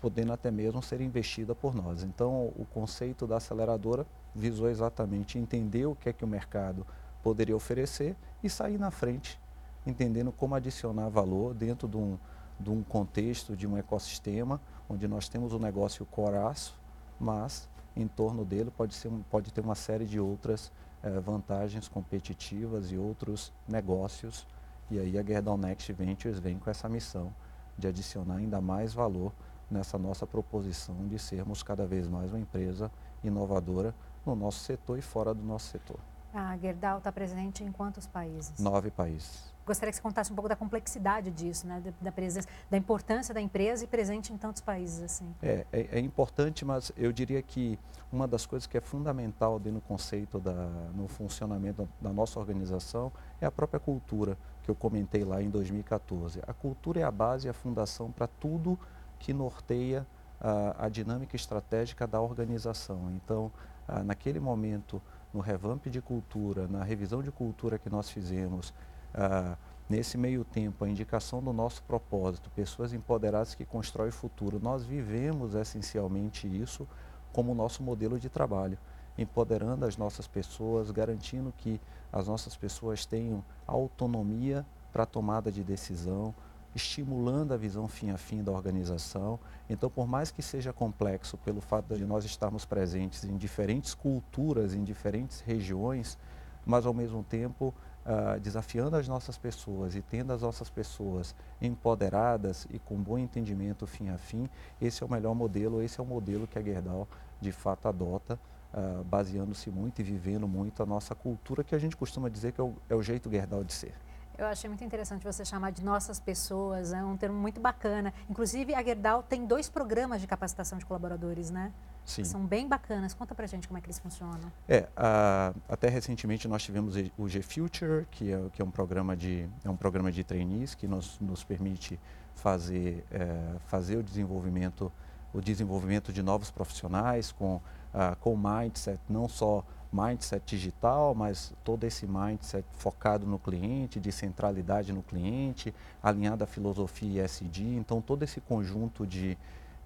podendo 0.00 0.32
até 0.32 0.50
mesmo 0.50 0.82
ser 0.82 1.00
investida 1.00 1.54
por 1.54 1.74
nós. 1.74 2.02
Então, 2.02 2.52
o 2.56 2.66
conceito 2.72 3.26
da 3.26 3.36
aceleradora 3.36 4.06
visou 4.34 4.68
exatamente 4.68 5.38
entender 5.38 5.86
o 5.86 5.94
que 5.94 6.08
é 6.08 6.12
que 6.12 6.24
o 6.24 6.28
mercado 6.28 6.86
poderia 7.22 7.54
oferecer 7.54 8.16
e 8.42 8.50
sair 8.50 8.78
na 8.78 8.90
frente, 8.90 9.38
entendendo 9.86 10.32
como 10.32 10.56
adicionar 10.56 11.08
valor 11.08 11.54
dentro 11.54 11.86
de 11.86 11.96
um, 11.96 12.18
de 12.58 12.68
um 12.68 12.82
contexto, 12.82 13.54
de 13.54 13.64
um 13.64 13.76
ecossistema, 13.76 14.60
onde 14.88 15.06
nós 15.06 15.28
temos 15.28 15.52
o 15.52 15.56
um 15.56 15.60
negócio 15.60 16.04
coraço, 16.06 16.76
mas 17.20 17.68
em 17.96 18.06
torno 18.06 18.44
dele 18.44 18.70
pode, 18.70 18.94
ser, 18.94 19.10
pode 19.30 19.52
ter 19.52 19.60
uma 19.60 19.74
série 19.74 20.06
de 20.06 20.18
outras 20.18 20.72
eh, 21.02 21.20
vantagens 21.20 21.88
competitivas 21.88 22.90
e 22.90 22.96
outros 22.96 23.52
negócios. 23.68 24.46
E 24.90 24.98
aí 24.98 25.18
a 25.18 25.22
Gerdau 25.22 25.56
Next 25.56 25.92
Ventures 25.92 26.38
vem 26.38 26.58
com 26.58 26.70
essa 26.70 26.88
missão 26.88 27.32
de 27.76 27.88
adicionar 27.88 28.36
ainda 28.36 28.60
mais 28.60 28.92
valor 28.92 29.32
nessa 29.70 29.98
nossa 29.98 30.26
proposição 30.26 31.06
de 31.08 31.18
sermos 31.18 31.62
cada 31.62 31.86
vez 31.86 32.06
mais 32.06 32.30
uma 32.30 32.40
empresa 32.40 32.90
inovadora 33.24 33.94
no 34.24 34.36
nosso 34.36 34.60
setor 34.60 34.98
e 34.98 35.02
fora 35.02 35.32
do 35.32 35.42
nosso 35.42 35.68
setor. 35.68 36.11
A 36.34 36.56
Gerdau 36.56 36.98
está 36.98 37.12
presente 37.12 37.62
em 37.62 37.70
quantos 37.70 38.06
países? 38.06 38.58
Nove 38.58 38.90
países. 38.90 39.52
Gostaria 39.66 39.90
que 39.90 39.96
você 39.96 40.02
contasse 40.02 40.32
um 40.32 40.34
pouco 40.34 40.48
da 40.48 40.56
complexidade 40.56 41.30
disso, 41.30 41.66
né? 41.66 41.82
da, 42.00 42.10
presença, 42.10 42.48
da 42.70 42.76
importância 42.76 43.32
da 43.32 43.40
empresa 43.40 43.84
e 43.84 43.86
presente 43.86 44.32
em 44.32 44.36
tantos 44.36 44.60
países 44.60 45.02
assim. 45.02 45.32
É, 45.42 45.66
é, 45.72 45.88
é, 45.92 46.00
importante, 46.00 46.64
mas 46.64 46.90
eu 46.96 47.12
diria 47.12 47.40
que 47.42 47.78
uma 48.10 48.26
das 48.26 48.44
coisas 48.44 48.66
que 48.66 48.76
é 48.76 48.80
fundamental 48.80 49.60
dentro 49.60 49.80
do 49.80 49.86
conceito 49.86 50.40
da, 50.40 50.52
no 50.94 51.06
funcionamento 51.06 51.88
da 52.00 52.12
nossa 52.12 52.40
organização 52.40 53.12
é 53.40 53.46
a 53.46 53.52
própria 53.52 53.78
cultura 53.78 54.36
que 54.62 54.70
eu 54.70 54.74
comentei 54.74 55.24
lá 55.24 55.40
em 55.40 55.50
2014. 55.50 56.40
A 56.46 56.52
cultura 56.52 57.00
é 57.00 57.04
a 57.04 57.10
base 57.10 57.46
e 57.46 57.50
a 57.50 57.54
fundação 57.54 58.10
para 58.10 58.26
tudo 58.26 58.78
que 59.18 59.32
norteia 59.32 60.06
a, 60.40 60.86
a 60.86 60.88
dinâmica 60.88 61.36
estratégica 61.36 62.06
da 62.06 62.20
organização. 62.20 63.12
Então, 63.12 63.52
a, 63.86 64.02
naquele 64.02 64.40
momento, 64.40 65.00
no 65.32 65.40
revamp 65.40 65.86
de 65.86 66.00
cultura, 66.00 66.66
na 66.68 66.82
revisão 66.82 67.22
de 67.22 67.30
cultura 67.30 67.78
que 67.78 67.88
nós 67.88 68.10
fizemos, 68.10 68.72
ah, 69.14 69.56
nesse 69.88 70.16
meio 70.16 70.44
tempo, 70.44 70.84
a 70.84 70.88
indicação 70.88 71.42
do 71.42 71.52
nosso 71.52 71.82
propósito, 71.82 72.50
pessoas 72.50 72.92
empoderadas 72.92 73.54
que 73.54 73.64
constroem 73.64 74.10
o 74.10 74.12
futuro, 74.12 74.60
nós 74.60 74.84
vivemos 74.84 75.54
essencialmente 75.54 76.46
isso 76.46 76.86
como 77.32 77.54
nosso 77.54 77.82
modelo 77.82 78.18
de 78.18 78.28
trabalho, 78.28 78.78
empoderando 79.16 79.84
as 79.84 79.96
nossas 79.96 80.26
pessoas, 80.26 80.90
garantindo 80.90 81.52
que 81.56 81.80
as 82.12 82.28
nossas 82.28 82.56
pessoas 82.56 83.06
tenham 83.06 83.44
autonomia 83.66 84.64
para 84.92 85.06
tomada 85.06 85.50
de 85.50 85.64
decisão, 85.64 86.34
estimulando 86.74 87.52
a 87.52 87.56
visão 87.56 87.86
fim 87.86 88.10
a 88.10 88.16
fim 88.16 88.42
da 88.42 88.50
organização. 88.52 89.38
Então, 89.68 89.90
por 89.90 90.06
mais 90.06 90.30
que 90.30 90.42
seja 90.42 90.72
complexo 90.72 91.36
pelo 91.38 91.60
fato 91.60 91.94
de 91.96 92.04
nós 92.04 92.24
estarmos 92.24 92.64
presentes 92.64 93.24
em 93.24 93.36
diferentes 93.36 93.94
culturas, 93.94 94.74
em 94.74 94.82
diferentes 94.82 95.40
regiões, 95.40 96.18
mas 96.64 96.86
ao 96.86 96.94
mesmo 96.94 97.22
tempo 97.22 97.74
uh, 98.06 98.38
desafiando 98.40 98.96
as 98.96 99.08
nossas 99.08 99.36
pessoas 99.36 99.94
e 99.94 100.02
tendo 100.02 100.32
as 100.32 100.42
nossas 100.42 100.70
pessoas 100.70 101.34
empoderadas 101.60 102.66
e 102.70 102.78
com 102.78 102.96
bom 102.96 103.18
entendimento 103.18 103.86
fim 103.86 104.08
a 104.08 104.18
fim, 104.18 104.48
esse 104.80 105.02
é 105.02 105.06
o 105.06 105.10
melhor 105.10 105.34
modelo, 105.34 105.82
esse 105.82 106.00
é 106.00 106.02
o 106.02 106.06
modelo 106.06 106.46
que 106.46 106.58
a 106.58 106.62
Gerdau 106.62 107.08
de 107.40 107.52
fato 107.52 107.88
adota, 107.88 108.38
uh, 108.72 109.02
baseando-se 109.04 109.70
muito 109.70 110.00
e 110.00 110.04
vivendo 110.04 110.46
muito 110.46 110.82
a 110.82 110.86
nossa 110.86 111.14
cultura, 111.14 111.64
que 111.64 111.74
a 111.74 111.78
gente 111.78 111.96
costuma 111.96 112.28
dizer 112.28 112.52
que 112.52 112.60
é 112.60 112.64
o, 112.64 112.74
é 112.88 112.94
o 112.94 113.02
jeito 113.02 113.30
Gerdau 113.30 113.64
de 113.64 113.72
ser. 113.72 113.94
Eu 114.38 114.46
achei 114.46 114.68
muito 114.68 114.82
interessante 114.82 115.24
você 115.24 115.44
chamar 115.44 115.70
de 115.70 115.84
nossas 115.84 116.18
pessoas, 116.18 116.92
é 116.92 117.04
um 117.04 117.16
termo 117.16 117.38
muito 117.38 117.60
bacana. 117.60 118.12
Inclusive, 118.28 118.74
a 118.74 118.82
Gerdau 118.82 119.22
tem 119.22 119.46
dois 119.46 119.68
programas 119.68 120.20
de 120.20 120.26
capacitação 120.26 120.78
de 120.78 120.86
colaboradores, 120.86 121.50
né? 121.50 121.72
Sim. 122.04 122.24
São 122.24 122.44
bem 122.44 122.66
bacanas. 122.66 123.14
Conta 123.14 123.34
pra 123.34 123.46
gente 123.46 123.68
como 123.68 123.78
é 123.78 123.80
que 123.80 123.86
eles 123.86 123.98
funcionam. 123.98 124.50
É, 124.68 124.88
a, 124.96 125.54
até 125.68 125.88
recentemente 125.88 126.48
nós 126.48 126.62
tivemos 126.62 126.96
o 127.16 127.28
G-Future, 127.28 128.06
que 128.10 128.32
é, 128.32 128.50
que 128.52 128.60
é 128.60 128.64
um 128.64 128.70
programa 128.70 129.16
de 129.16 129.48
é 129.64 129.70
um 129.70 129.76
programa 129.76 130.10
de 130.10 130.24
trainees 130.24 130.74
que 130.74 130.88
nos, 130.88 131.20
nos 131.20 131.44
permite 131.44 132.00
fazer, 132.34 133.04
é, 133.10 133.56
fazer 133.66 133.96
o 133.96 134.02
desenvolvimento 134.02 134.90
o 135.32 135.40
desenvolvimento 135.40 136.12
de 136.12 136.22
novos 136.22 136.50
profissionais 136.50 137.32
com, 137.32 137.56
uh, 137.56 138.16
com 138.20 138.36
mindset 138.36 139.00
não 139.08 139.28
só 139.28 139.64
mindset 139.92 140.44
digital, 140.46 141.14
mas 141.14 141.52
todo 141.62 141.84
esse 141.84 142.06
mindset 142.06 142.64
focado 142.72 143.26
no 143.26 143.38
cliente, 143.38 144.00
de 144.00 144.10
centralidade 144.10 144.92
no 144.92 145.02
cliente, 145.02 145.74
alinhado 146.02 146.42
à 146.42 146.46
filosofia 146.46 147.24
ESG. 147.24 147.76
Então, 147.76 148.00
todo 148.00 148.22
esse 148.22 148.40
conjunto 148.40 149.06
de, 149.06 149.36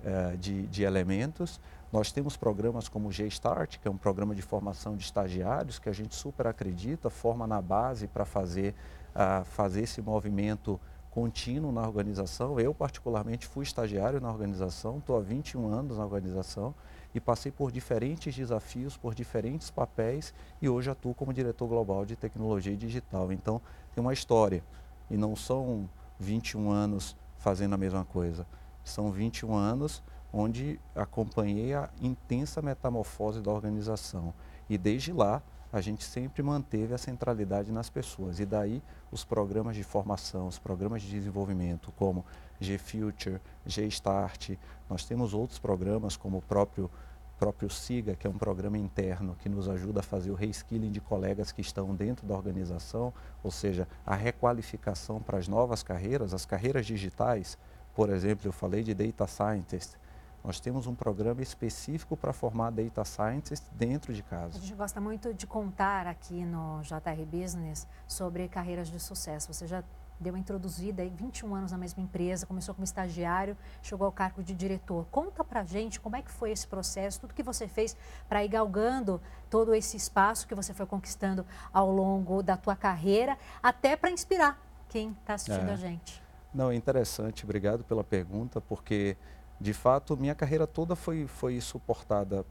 uh, 0.01 0.37
de, 0.37 0.67
de 0.69 0.85
elementos, 0.85 1.61
Nós 1.93 2.11
temos 2.11 2.37
programas 2.37 2.89
como 2.89 3.09
o 3.09 3.13
G-Start, 3.13 3.79
que 3.79 3.87
é 3.87 3.91
um 3.91 3.97
programa 3.97 4.35
de 4.35 4.43
formação 4.43 4.97
de 4.97 5.05
estagiários, 5.05 5.79
que 5.79 5.89
a 5.89 5.93
gente 5.93 6.15
super 6.15 6.47
acredita, 6.47 7.09
forma 7.09 7.47
na 7.47 7.63
base 7.63 8.09
para 8.09 8.25
fazer, 8.25 8.75
uh, 9.15 9.45
fazer 9.45 9.83
esse 9.83 10.03
movimento 10.03 10.81
contínuo 11.11 11.73
na 11.73 11.83
organização. 11.83 12.59
Eu, 12.59 12.75
particularmente, 12.75 13.47
fui 13.47 13.63
estagiário 13.63 14.21
na 14.21 14.31
organização, 14.31 14.99
estou 14.99 15.17
há 15.17 15.21
21 15.21 15.69
anos 15.69 15.97
na 15.97 16.05
organização 16.05 16.75
e 17.17 17.21
passei 17.21 17.51
por 17.51 17.73
diferentes 17.73 18.37
desafios, 18.37 18.95
por 18.95 19.15
diferentes 19.15 19.71
papéis 19.71 20.35
e 20.61 20.69
hoje 20.69 20.91
atuo 20.91 21.15
como 21.15 21.33
diretor 21.33 21.67
global 21.67 22.05
de 22.05 22.15
tecnologia 22.15 22.77
digital. 22.77 23.33
Então, 23.33 23.59
tem 23.95 24.03
uma 24.03 24.13
história 24.13 24.63
e 25.11 25.17
não 25.17 25.35
são 25.35 25.89
21 26.21 26.71
anos 26.71 27.17
fazendo 27.39 27.75
a 27.75 27.79
mesma 27.79 28.05
coisa. 28.05 28.47
São 28.85 29.11
21 29.11 29.55
anos 29.55 30.03
onde 30.31 30.79
acompanhei 30.95 31.73
a 31.73 31.89
intensa 32.03 32.61
metamorfose 32.61 33.41
da 33.41 33.51
organização. 33.51 34.35
E 34.69 34.77
desde 34.77 35.11
lá, 35.11 35.43
a 35.77 35.81
gente 35.81 36.05
sempre 36.05 36.43
manteve 36.43 36.95
a 36.95 36.99
centralidade 36.99 37.71
nas 37.71 37.91
pessoas. 37.91 38.41
E 38.41 38.47
daí 38.47 38.83
os 39.11 39.25
programas 39.25 39.77
de 39.77 39.85
formação, 39.85 40.47
os 40.47 40.59
programas 40.59 41.03
de 41.03 41.11
desenvolvimento, 41.11 41.93
como 41.97 42.25
G-Future, 42.59 43.41
G-Start, 43.67 44.53
nós 44.89 45.05
temos 45.05 45.35
outros 45.35 45.59
programas 45.59 46.17
como 46.17 46.39
o 46.39 46.43
próprio 46.43 46.91
próprio 47.39 47.69
SIGA, 47.69 48.17
que 48.17 48.27
é 48.27 48.31
um 48.31 48.39
programa 48.39 48.79
interno 48.79 49.37
que 49.39 49.47
nos 49.47 49.69
ajuda 49.69 50.01
a 50.01 50.03
fazer 50.03 50.31
o 50.31 50.35
reskilling 50.35 50.91
de 50.91 51.03
colegas 51.03 51.53
que 51.53 51.61
estão 51.61 51.95
dentro 51.95 52.27
da 52.27 52.35
organização, 52.35 53.13
ou 53.45 53.51
seja, 53.51 53.87
a 54.07 54.15
requalificação 54.15 55.21
para 55.21 55.37
as 55.37 55.47
novas 55.47 55.83
carreiras, 55.83 56.33
as 56.33 56.47
carreiras 56.47 56.87
digitais. 56.87 57.59
Por 57.95 58.09
exemplo, 58.09 58.49
eu 58.49 58.53
falei 58.53 58.83
de 58.83 58.95
Data 58.95 59.27
Scientist, 59.27 59.99
nós 60.47 60.61
temos 60.61 60.87
um 60.87 60.95
programa 60.95 61.43
específico 61.43 62.17
para 62.17 62.33
formar 62.33 62.71
data 62.71 63.05
scientists 63.05 63.69
dentro 63.73 64.15
de 64.15 64.23
casa. 64.23 64.57
A 64.57 64.61
gente 64.61 64.75
gosta 64.75 65.01
muito 65.01 65.35
de 65.35 65.45
contar 65.45 66.07
aqui 66.07 66.45
no 66.45 66.81
JR 66.83 67.27
Business 67.29 67.85
sobre 68.07 68.47
carreiras 68.47 68.87
de 68.87 69.01
sucesso. 69.01 69.53
Você 69.53 69.67
já 69.67 69.83
deu 70.21 70.33
uma 70.33 70.39
introduzida 70.39 71.03
aí, 71.03 71.11
21 71.11 71.53
anos 71.53 71.73
na 71.73 71.79
mesma 71.79 72.01
empresa, 72.01 72.47
começou 72.47 72.73
como 72.77 72.85
estagiário, 72.85 73.57
chegou 73.83 74.07
ao 74.07 74.13
cargo 74.13 74.41
de 74.41 74.55
diretor. 74.55 75.05
Conta 75.11 75.43
pra 75.43 75.65
gente 75.65 75.99
como 75.99 76.15
é 76.15 76.23
que 76.23 76.31
foi 76.31 76.53
esse 76.53 76.67
processo, 76.69 77.23
tudo 77.23 77.35
que 77.35 77.43
você 77.43 77.67
fez 77.67 77.97
para 78.29 78.45
ir 78.45 78.49
galgando 78.49 79.21
todo 79.51 79.75
esse 79.75 79.97
espaço 79.97 80.47
que 80.47 80.55
você 80.55 80.73
foi 80.73 80.87
conquistando 80.87 81.45
ao 81.73 81.91
longo 81.91 82.41
da 82.41 82.57
tua 82.57 82.77
carreira, 82.77 83.37
até 83.61 83.97
para 83.97 84.13
inspirar 84.13 84.57
quem 84.89 85.11
está 85.11 85.35
assistindo 85.35 85.71
é. 85.71 85.73
a 85.73 85.77
gente. 85.77 86.23
Não, 86.55 86.71
é 86.71 86.77
interessante, 86.77 87.43
obrigado 87.43 87.83
pela 87.83 88.05
pergunta, 88.05 88.61
porque 88.61 89.17
de 89.61 89.73
fato, 89.73 90.17
minha 90.17 90.35
carreira 90.35 90.67
toda 90.67 90.95
foi, 90.95 91.27
foi 91.27 91.61
suportada, 91.61 92.45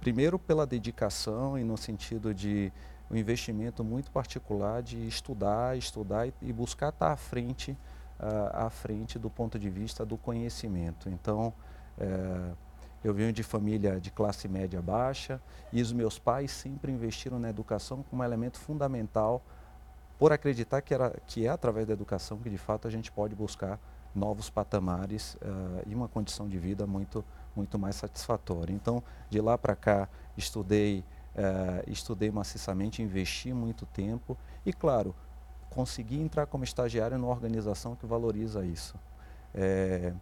primeiro 0.00 0.38
pela 0.38 0.66
dedicação 0.66 1.58
e 1.58 1.64
no 1.64 1.76
sentido 1.76 2.32
de 2.32 2.72
um 3.10 3.16
investimento 3.16 3.82
muito 3.82 4.10
particular 4.10 4.82
de 4.82 5.06
estudar, 5.06 5.76
estudar 5.76 6.26
e, 6.26 6.34
e 6.42 6.52
buscar 6.52 6.90
estar 6.90 7.12
à 7.12 7.16
frente, 7.16 7.72
uh, 7.72 8.66
à 8.66 8.70
frente 8.70 9.18
do 9.18 9.30
ponto 9.30 9.58
de 9.58 9.68
vista 9.68 10.04
do 10.04 10.16
conhecimento. 10.16 11.08
Então, 11.08 11.52
uh, 11.98 12.56
eu 13.02 13.14
venho 13.14 13.32
de 13.32 13.42
família 13.42 14.00
de 14.00 14.10
classe 14.10 14.48
média 14.48 14.82
baixa 14.82 15.40
e 15.72 15.80
os 15.80 15.92
meus 15.92 16.18
pais 16.18 16.50
sempre 16.50 16.90
investiram 16.90 17.38
na 17.38 17.48
educação 17.48 18.04
como 18.08 18.22
um 18.22 18.24
elemento 18.24 18.58
fundamental 18.58 19.42
por 20.18 20.32
acreditar 20.32 20.80
que, 20.80 20.94
era, 20.94 21.14
que 21.26 21.46
é 21.46 21.50
através 21.50 21.86
da 21.86 21.92
educação 21.92 22.38
que 22.38 22.50
de 22.50 22.58
fato 22.58 22.88
a 22.88 22.90
gente 22.90 23.12
pode 23.12 23.34
buscar 23.34 23.78
novos 24.16 24.50
patamares 24.50 25.34
uh, 25.34 25.82
e 25.86 25.94
uma 25.94 26.08
condição 26.08 26.48
de 26.48 26.58
vida 26.58 26.86
muito, 26.86 27.24
muito 27.54 27.78
mais 27.78 27.96
satisfatória. 27.96 28.72
Então, 28.72 29.02
de 29.28 29.40
lá 29.40 29.56
para 29.58 29.76
cá, 29.76 30.08
estudei, 30.36 31.04
uh, 31.34 31.90
estudei 31.90 32.30
maciçamente, 32.30 33.02
investi 33.02 33.52
muito 33.52 33.84
tempo 33.86 34.36
e, 34.64 34.72
claro, 34.72 35.14
consegui 35.70 36.20
entrar 36.20 36.46
como 36.46 36.64
estagiário 36.64 37.18
numa 37.18 37.30
organização 37.30 37.94
que 37.94 38.06
valoriza 38.06 38.64
isso. 38.64 38.94
É, 39.54 40.12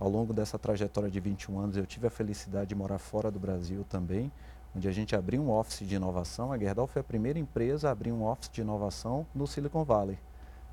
ao 0.00 0.08
longo 0.08 0.32
dessa 0.32 0.58
trajetória 0.58 1.10
de 1.10 1.20
21 1.20 1.58
anos, 1.58 1.76
eu 1.76 1.86
tive 1.86 2.06
a 2.06 2.10
felicidade 2.10 2.70
de 2.70 2.74
morar 2.74 2.98
fora 2.98 3.30
do 3.30 3.38
Brasil 3.38 3.84
também, 3.88 4.32
onde 4.74 4.88
a 4.88 4.92
gente 4.92 5.14
abriu 5.14 5.42
um 5.42 5.50
office 5.50 5.86
de 5.86 5.94
inovação. 5.94 6.50
A 6.50 6.58
Gerdau 6.58 6.86
foi 6.86 7.00
a 7.00 7.04
primeira 7.04 7.38
empresa 7.38 7.88
a 7.88 7.92
abrir 7.92 8.10
um 8.10 8.24
office 8.24 8.50
de 8.50 8.62
inovação 8.62 9.26
no 9.34 9.46
Silicon 9.46 9.84
Valley. 9.84 10.18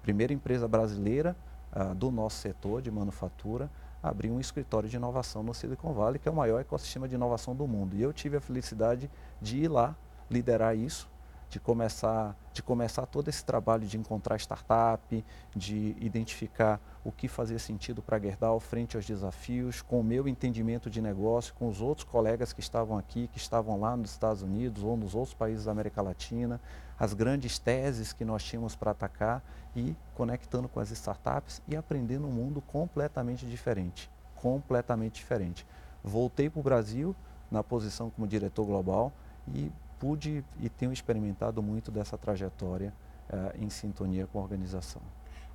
Primeira 0.01 0.33
empresa 0.33 0.67
brasileira 0.67 1.35
ah, 1.71 1.93
do 1.93 2.11
nosso 2.11 2.37
setor 2.37 2.81
de 2.81 2.91
manufatura 2.91 3.69
abrir 4.01 4.31
um 4.31 4.39
escritório 4.39 4.87
de 4.87 4.95
inovação 4.95 5.43
no 5.43 5.53
Silicon 5.53 5.93
Valley, 5.93 6.19
que 6.19 6.27
é 6.27 6.31
o 6.31 6.35
maior 6.35 6.59
ecossistema 6.59 7.07
de 7.07 7.15
inovação 7.15 7.55
do 7.55 7.67
mundo. 7.67 7.95
E 7.95 8.01
eu 8.01 8.13
tive 8.13 8.37
a 8.37 8.41
felicidade 8.41 9.09
de 9.41 9.57
ir 9.57 9.67
lá 9.67 9.95
liderar 10.29 10.75
isso 10.75 11.09
de 11.49 11.59
começar, 11.59 12.37
de 12.53 12.61
começar 12.61 13.07
todo 13.07 13.27
esse 13.27 13.43
trabalho 13.43 13.85
de 13.85 13.97
encontrar 13.97 14.37
startup, 14.37 15.25
de 15.55 15.95
identificar 15.99 16.79
o 17.03 17.11
que 17.11 17.27
fazia 17.27 17.57
sentido 17.57 18.03
para 18.03 18.17
a 18.17 18.19
Gerdau 18.19 18.59
frente 18.59 18.95
aos 18.95 19.05
desafios, 19.05 19.81
com 19.81 19.99
o 19.99 20.03
meu 20.03 20.27
entendimento 20.27 20.89
de 20.89 21.01
negócio, 21.01 21.53
com 21.55 21.67
os 21.67 21.81
outros 21.81 22.05
colegas 22.05 22.53
que 22.53 22.59
estavam 22.59 22.97
aqui, 22.97 23.27
que 23.29 23.39
estavam 23.39 23.79
lá 23.79 23.97
nos 23.97 24.11
Estados 24.11 24.43
Unidos 24.43 24.83
ou 24.83 24.95
nos 24.95 25.15
outros 25.15 25.33
países 25.33 25.65
da 25.65 25.71
América 25.71 26.01
Latina, 26.03 26.61
as 26.99 27.13
grandes 27.13 27.57
teses 27.57 28.11
que 28.11 28.25
nós 28.25 28.43
tínhamos 28.43 28.75
para 28.75 28.91
atacar 28.91 29.41
e 29.75 29.95
conectando 30.13 30.67
com 30.67 30.79
as 30.79 30.91
startups 30.91 31.61
e 31.67 31.75
aprendendo 31.75 32.27
um 32.27 32.31
mundo 32.31 32.61
completamente 32.61 33.45
diferente, 33.45 34.09
completamente 34.35 35.15
diferente. 35.15 35.65
Voltei 36.03 36.49
para 36.49 36.59
o 36.59 36.63
Brasil 36.63 37.15
na 37.49 37.63
posição 37.63 38.09
como 38.09 38.27
diretor 38.27 38.65
global 38.65 39.13
e 39.47 39.71
pude 39.99 40.43
e 40.59 40.69
tenho 40.69 40.91
experimentado 40.91 41.61
muito 41.61 41.91
dessa 41.91 42.17
trajetória 42.17 42.93
uh, 43.29 43.63
em 43.63 43.69
sintonia 43.69 44.27
com 44.27 44.39
a 44.39 44.41
organização. 44.41 45.01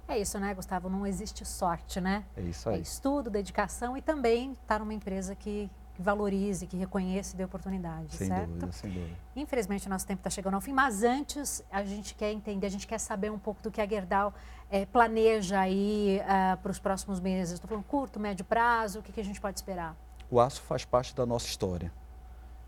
É 0.07 0.19
isso, 0.19 0.39
né, 0.39 0.53
Gustavo? 0.53 0.91
Não 0.91 1.07
existe 1.07 1.45
sorte, 1.47 2.01
né? 2.01 2.25
É 2.37 2.43
isso 2.43 2.69
aí. 2.69 2.77
É 2.77 2.79
estudo, 2.81 3.31
dedicação 3.31 3.97
e 3.97 4.03
também 4.03 4.53
estar 4.53 4.79
numa 4.79 4.93
empresa 4.93 5.35
que, 5.35 5.71
que 5.95 6.03
valorize, 6.03 6.67
que 6.67 6.77
reconheça 6.77 7.35
e 7.35 7.39
dê 7.39 7.45
oportunidade, 7.45 8.15
sem 8.15 8.29
certo? 8.29 8.49
Dúvida, 8.49 8.73
sem 8.73 8.91
dúvida. 8.91 9.17
Infelizmente, 9.37 9.87
o 9.87 9.91
nosso 9.91 10.07
tempo 10.07 10.21
está 10.21 10.31
chegando 10.31 10.55
ao 10.55 10.61
fim, 10.61 10.73
mas 10.73 11.03
antes 11.05 11.65
a 11.71 11.85
gente 11.85 12.15
quer 12.15 12.33
entender, 12.33 12.67
a 12.67 12.71
gente 12.71 12.87
quer 12.87 12.99
saber 12.99 13.31
um 13.31 13.39
pouco 13.39 13.63
do 13.63 13.71
que 13.71 13.81
a 13.81 13.87
Gerdau 13.87 14.35
é, 14.71 14.85
planeja 14.87 15.61
aí 15.61 16.21
uh, 16.21 16.57
para 16.59 16.71
os 16.73 16.81
próximos 16.81 17.21
meses. 17.21 17.55
Estou 17.55 17.69
falando 17.69 17.85
curto, 17.85 18.19
médio 18.19 18.45
prazo, 18.45 18.99
o 18.99 19.03
que, 19.03 19.13
que 19.13 19.21
a 19.21 19.25
gente 19.25 19.41
pode 19.41 19.57
esperar? 19.57 19.97
O 20.29 20.41
aço 20.41 20.63
faz 20.63 20.85
parte 20.85 21.15
da 21.15 21.25
nossa 21.25 21.47
história. 21.47 21.93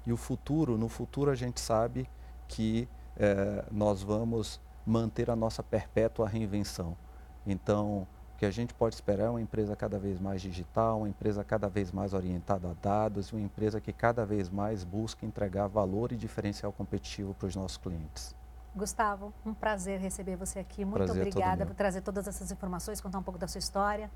E 0.07 0.12
o 0.12 0.17
futuro, 0.17 0.79
no 0.79 0.89
futuro 0.89 1.31
a 1.31 1.35
gente 1.35 1.61
sabe 1.61 2.09
que 2.47 2.89
é, 3.17 3.65
nós 3.73 4.03
vamos 4.03 4.61
manter 4.87 5.29
a 5.31 5.35
nossa 5.35 5.65
perpétua 5.65 6.29
reinvenção. 6.29 6.97
Então, 7.45 8.07
o 8.37 8.38
que 8.38 8.44
a 8.44 8.51
gente 8.51 8.75
pode 8.75 8.94
esperar 8.94 9.25
é 9.25 9.31
uma 9.31 9.40
empresa 9.40 9.75
cada 9.75 9.99
vez 9.99 10.20
mais 10.20 10.42
digital, 10.42 10.99
uma 10.99 11.09
empresa 11.09 11.42
cada 11.42 11.70
vez 11.70 11.90
mais 11.90 12.12
orientada 12.12 12.68
a 12.68 12.75
dados, 12.75 13.33
uma 13.33 13.40
empresa 13.40 13.81
que 13.81 13.94
cada 13.94 14.27
vez 14.27 14.51
mais 14.51 14.85
busca 14.85 15.25
entregar 15.25 15.66
valor 15.68 16.12
e 16.12 16.16
diferencial 16.16 16.70
competitivo 16.70 17.33
para 17.33 17.46
os 17.46 17.57
nossos 17.57 17.79
clientes. 17.79 18.37
Gustavo, 18.75 19.33
um 19.44 19.55
prazer 19.55 19.99
receber 19.99 20.37
você 20.37 20.59
aqui. 20.59 20.85
Muito 20.85 20.96
prazer 20.96 21.16
é 21.16 21.20
obrigada 21.27 21.64
por 21.64 21.75
trazer 21.75 22.03
todas 22.03 22.29
essas 22.29 22.53
informações, 22.53 23.01
contar 23.01 23.18
um 23.20 23.22
pouco 23.22 23.40
da 23.40 23.49
sua 23.49 23.59
história. 23.59 24.11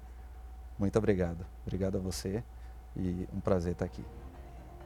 Muito 0.79 0.99
obrigado. 0.99 1.47
Obrigado 1.63 1.97
a 1.97 2.01
você 2.01 2.45
e 2.95 3.27
um 3.33 3.41
prazer 3.41 3.73
estar 3.73 3.87
aqui. 3.87 4.05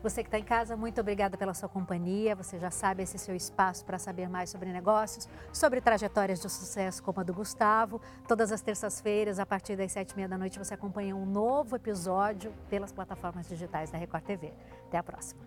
Você 0.04 0.22
que 0.22 0.28
está 0.28 0.38
em 0.38 0.44
casa, 0.44 0.76
muito 0.76 1.00
obrigada 1.00 1.34
pela 1.38 1.54
sua 1.54 1.66
companhia. 1.66 2.36
Você 2.36 2.58
já 2.58 2.70
sabe 2.70 3.02
esse 3.02 3.18
seu 3.18 3.34
espaço 3.34 3.86
para 3.86 3.98
saber 3.98 4.28
mais 4.28 4.50
sobre 4.50 4.70
negócios, 4.70 5.26
sobre 5.50 5.80
trajetórias 5.80 6.42
de 6.42 6.50
sucesso 6.50 7.02
como 7.02 7.20
a 7.20 7.22
do 7.22 7.32
Gustavo. 7.32 7.98
Todas 8.28 8.52
as 8.52 8.60
terças-feiras, 8.60 9.38
a 9.38 9.46
partir 9.46 9.76
das 9.76 9.92
sete 9.92 10.10
e 10.10 10.16
meia 10.16 10.28
da 10.28 10.36
noite, 10.36 10.58
você 10.58 10.74
acompanha 10.74 11.16
um 11.16 11.24
novo 11.24 11.74
episódio 11.74 12.52
pelas 12.68 12.92
plataformas 12.92 13.48
digitais 13.48 13.90
da 13.90 13.96
Record 13.96 14.24
TV. 14.24 14.52
Até 14.88 14.98
a 14.98 15.02
próxima. 15.02 15.40